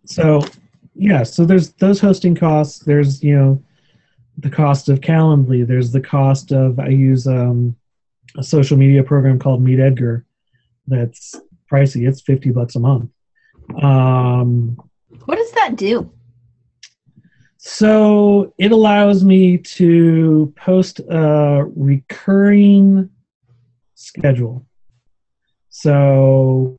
[0.05, 0.45] So,
[0.95, 2.79] yeah, so there's those hosting costs.
[2.79, 3.63] There's, you know,
[4.37, 5.65] the cost of Calendly.
[5.65, 7.75] There's the cost of, I use um,
[8.37, 10.25] a social media program called Meet Edgar
[10.87, 11.35] that's
[11.71, 12.07] pricey.
[12.07, 13.09] It's 50 bucks a month.
[13.81, 14.77] Um,
[15.25, 16.11] what does that do?
[17.57, 23.09] So it allows me to post a recurring
[23.95, 24.65] schedule.
[25.75, 26.77] So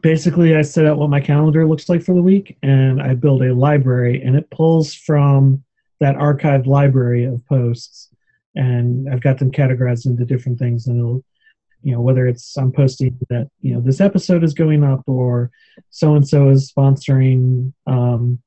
[0.00, 3.42] basically, I set out what my calendar looks like for the week and I build
[3.42, 5.64] a library, and it pulls from
[5.98, 8.10] that archived library of posts.
[8.54, 11.24] And I've got them categorized into different things, and it'll
[11.82, 15.50] you know whether it's i'm posting that you know this episode is going up or
[15.90, 18.38] so and so is sponsoring um,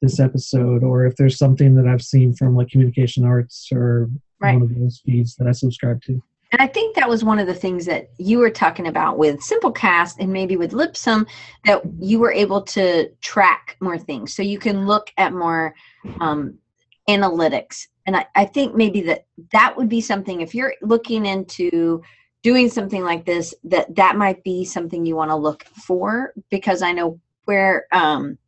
[0.00, 4.08] this episode or if there's something that i've seen from like communication arts or
[4.38, 4.52] right.
[4.54, 7.46] one of those feeds that i subscribe to and I think that was one of
[7.46, 11.28] the things that you were talking about with Simplecast and maybe with Libsyn
[11.66, 14.34] that you were able to track more things.
[14.34, 15.74] So you can look at more
[16.20, 16.58] um,
[17.08, 17.88] analytics.
[18.06, 22.02] And I, I think maybe that that would be something if you're looking into
[22.42, 26.82] doing something like this that that might be something you want to look for because
[26.82, 28.38] i know where um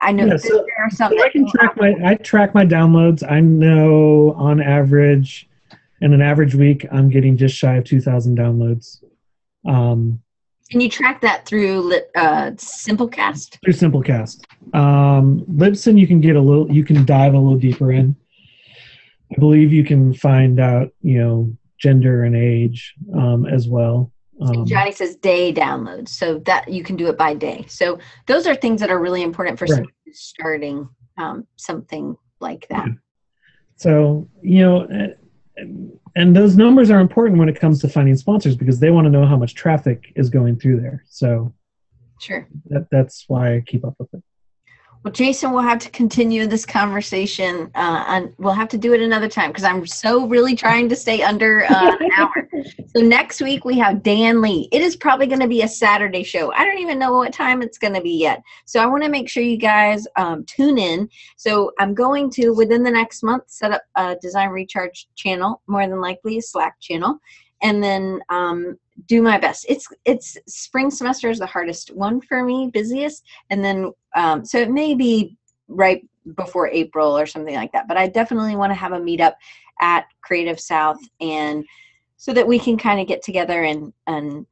[0.00, 2.64] i know yeah, so, there are some so i can track my i track my
[2.64, 5.48] downloads i know on average
[6.00, 9.02] in an average week i'm getting just shy of 2000 downloads
[9.66, 10.20] um
[10.72, 13.58] and you track that through uh, Simplecast?
[13.64, 14.44] Through Simplecast.
[14.72, 18.14] Um, Libsyn, you can get a little, you can dive a little deeper in.
[19.32, 24.12] I believe you can find out, you know, gender and age um, as well.
[24.40, 27.64] Um, Johnny says day downloads, so that you can do it by day.
[27.68, 29.84] So those are things that are really important for right.
[30.12, 30.88] starting
[31.18, 32.88] um, something like that.
[33.76, 35.14] So you know,
[36.16, 39.10] and those numbers are important when it comes to finding sponsors because they want to
[39.10, 41.04] know how much traffic is going through there.
[41.08, 41.52] So
[42.20, 44.22] sure, that, that's why I keep up with it.
[45.02, 49.00] Well, Jason, we'll have to continue this conversation, uh, and we'll have to do it
[49.00, 52.48] another time because I'm so really trying to stay under uh, an hour.
[52.96, 54.68] So next week we have Dan Lee.
[54.72, 56.52] It is probably going to be a Saturday show.
[56.52, 58.42] I don't even know what time it's going to be yet.
[58.64, 61.08] So I want to make sure you guys um, tune in.
[61.36, 65.86] So I'm going to within the next month set up a Design Recharge channel, more
[65.86, 67.20] than likely a Slack channel,
[67.62, 69.66] and then um, do my best.
[69.68, 74.58] It's it's spring semester is the hardest one for me, busiest, and then um, so
[74.58, 75.36] it may be
[75.68, 76.06] right
[76.36, 77.88] before April or something like that.
[77.88, 79.34] But I definitely want to have a meetup
[79.80, 81.64] at Creative South and
[82.16, 84.46] so that we can kind of get together and and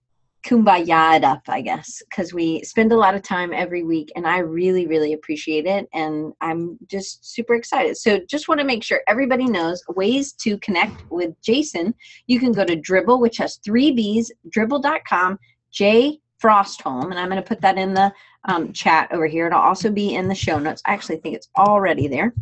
[0.49, 4.27] kumbaya it up, I guess, because we spend a lot of time every week and
[4.27, 5.87] I really, really appreciate it.
[5.93, 7.97] And I'm just super excited.
[7.99, 11.95] So just want to make sure everybody knows ways to connect with Jason.
[12.27, 15.39] You can go to Dribbble, which has three B's, dribbble.com,
[15.71, 18.13] J Frostholm, and I'm going to put that in the
[18.45, 19.49] um, chat over here.
[19.49, 20.81] It'll also be in the show notes.
[20.87, 22.33] I actually think it's already there.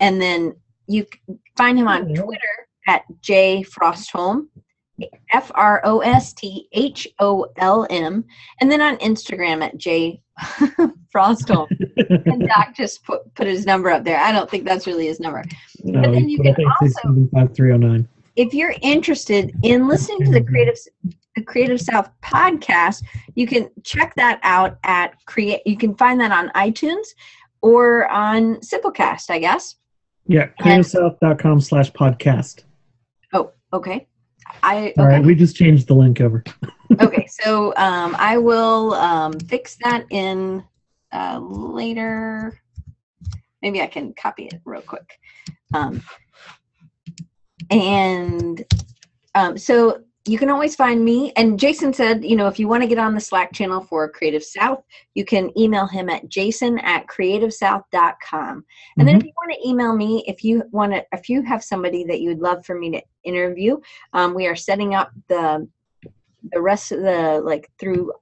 [0.00, 0.54] And then
[0.86, 1.06] you
[1.56, 4.48] find him on Twitter at J Frostholm.
[5.32, 8.24] F R O S T H O L M,
[8.60, 10.22] and then on Instagram at J
[11.14, 11.68] Frostholm.
[12.26, 14.18] and Doc just put, put his number up there.
[14.18, 15.44] I don't think that's really his number.
[15.82, 18.04] No, but then you can also, oh
[18.36, 20.48] if you're interested in listening to the mm-hmm.
[20.48, 20.78] Creative
[21.36, 23.02] the Creative South podcast,
[23.34, 25.62] you can check that out at create.
[25.66, 27.08] You can find that on iTunes
[27.60, 29.76] or on Simplecast, I guess.
[30.26, 32.64] Yeah, creativesouth.com slash podcast.
[33.32, 34.06] Oh, okay.
[34.62, 34.94] I okay.
[34.98, 35.24] all right.
[35.24, 36.44] We just changed the link over.
[37.00, 40.64] okay, so um, I will um, fix that in
[41.12, 42.60] uh, later.
[43.62, 45.18] Maybe I can copy it real quick.
[45.72, 46.02] Um,
[47.70, 48.62] and
[49.34, 51.32] um, so you can always find me.
[51.36, 54.08] And Jason said, you know, if you want to get on the Slack channel for
[54.08, 54.82] Creative South,
[55.14, 57.84] you can email him at jason at creativesouth.com.
[57.92, 59.06] And mm-hmm.
[59.06, 62.04] then if you want to email me, if you want to, if you have somebody
[62.04, 63.78] that you would love for me to interview,
[64.14, 65.68] um, we are setting up the
[66.52, 68.12] the rest of the like through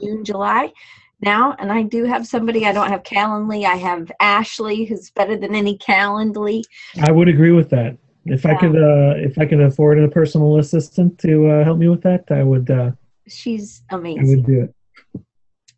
[0.00, 0.72] June, July
[1.20, 1.56] now.
[1.58, 2.66] And I do have somebody.
[2.66, 3.64] I don't have Calendly.
[3.64, 6.62] I have Ashley, who's better than any Calendly.
[7.02, 7.96] I would agree with that.
[8.24, 11.88] If I could, uh, if I could afford a personal assistant to uh, help me
[11.88, 12.70] with that, I would.
[12.70, 12.92] Uh,
[13.26, 14.20] She's amazing.
[14.20, 14.74] I would do it.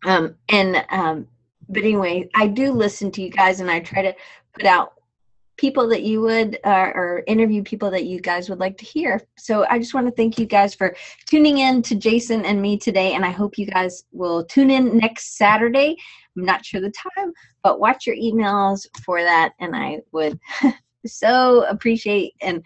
[0.04, 1.28] Um, and um,
[1.68, 4.14] but anyway, I do listen to you guys, and I try to
[4.54, 4.94] put out
[5.56, 9.20] people that you would uh, or interview people that you guys would like to hear.
[9.36, 12.78] So I just want to thank you guys for tuning in to Jason and me
[12.78, 15.96] today, and I hope you guys will tune in next Saturday
[16.36, 17.32] I'm not sure the time,
[17.62, 20.38] but watch your emails for that, and I would
[21.06, 22.62] so appreciate and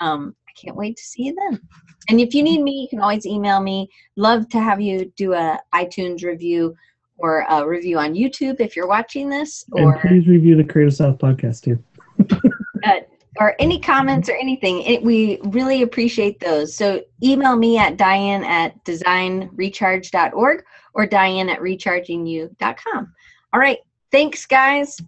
[0.00, 1.60] um, I can't wait to see you then.
[2.08, 3.88] And if you need me, you can always email me.
[4.16, 6.76] Love to have you do a iTunes review
[7.18, 10.94] or a review on YouTube if you're watching this, or and please review the Creative
[10.94, 11.82] South podcast too.
[12.84, 13.00] uh,
[13.38, 14.82] or any comments or anything.
[14.82, 16.74] It, we really appreciate those.
[16.76, 20.64] So email me at diane at designrecharge.org
[20.94, 23.12] or diane at rechargingyou.com.
[23.52, 23.78] All right.
[24.10, 24.98] Thanks, guys.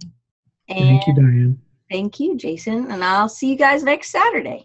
[0.69, 1.61] And Thank you, Diane.
[1.91, 2.91] Thank you, Jason.
[2.91, 4.57] And I'll see you guys next Saturday.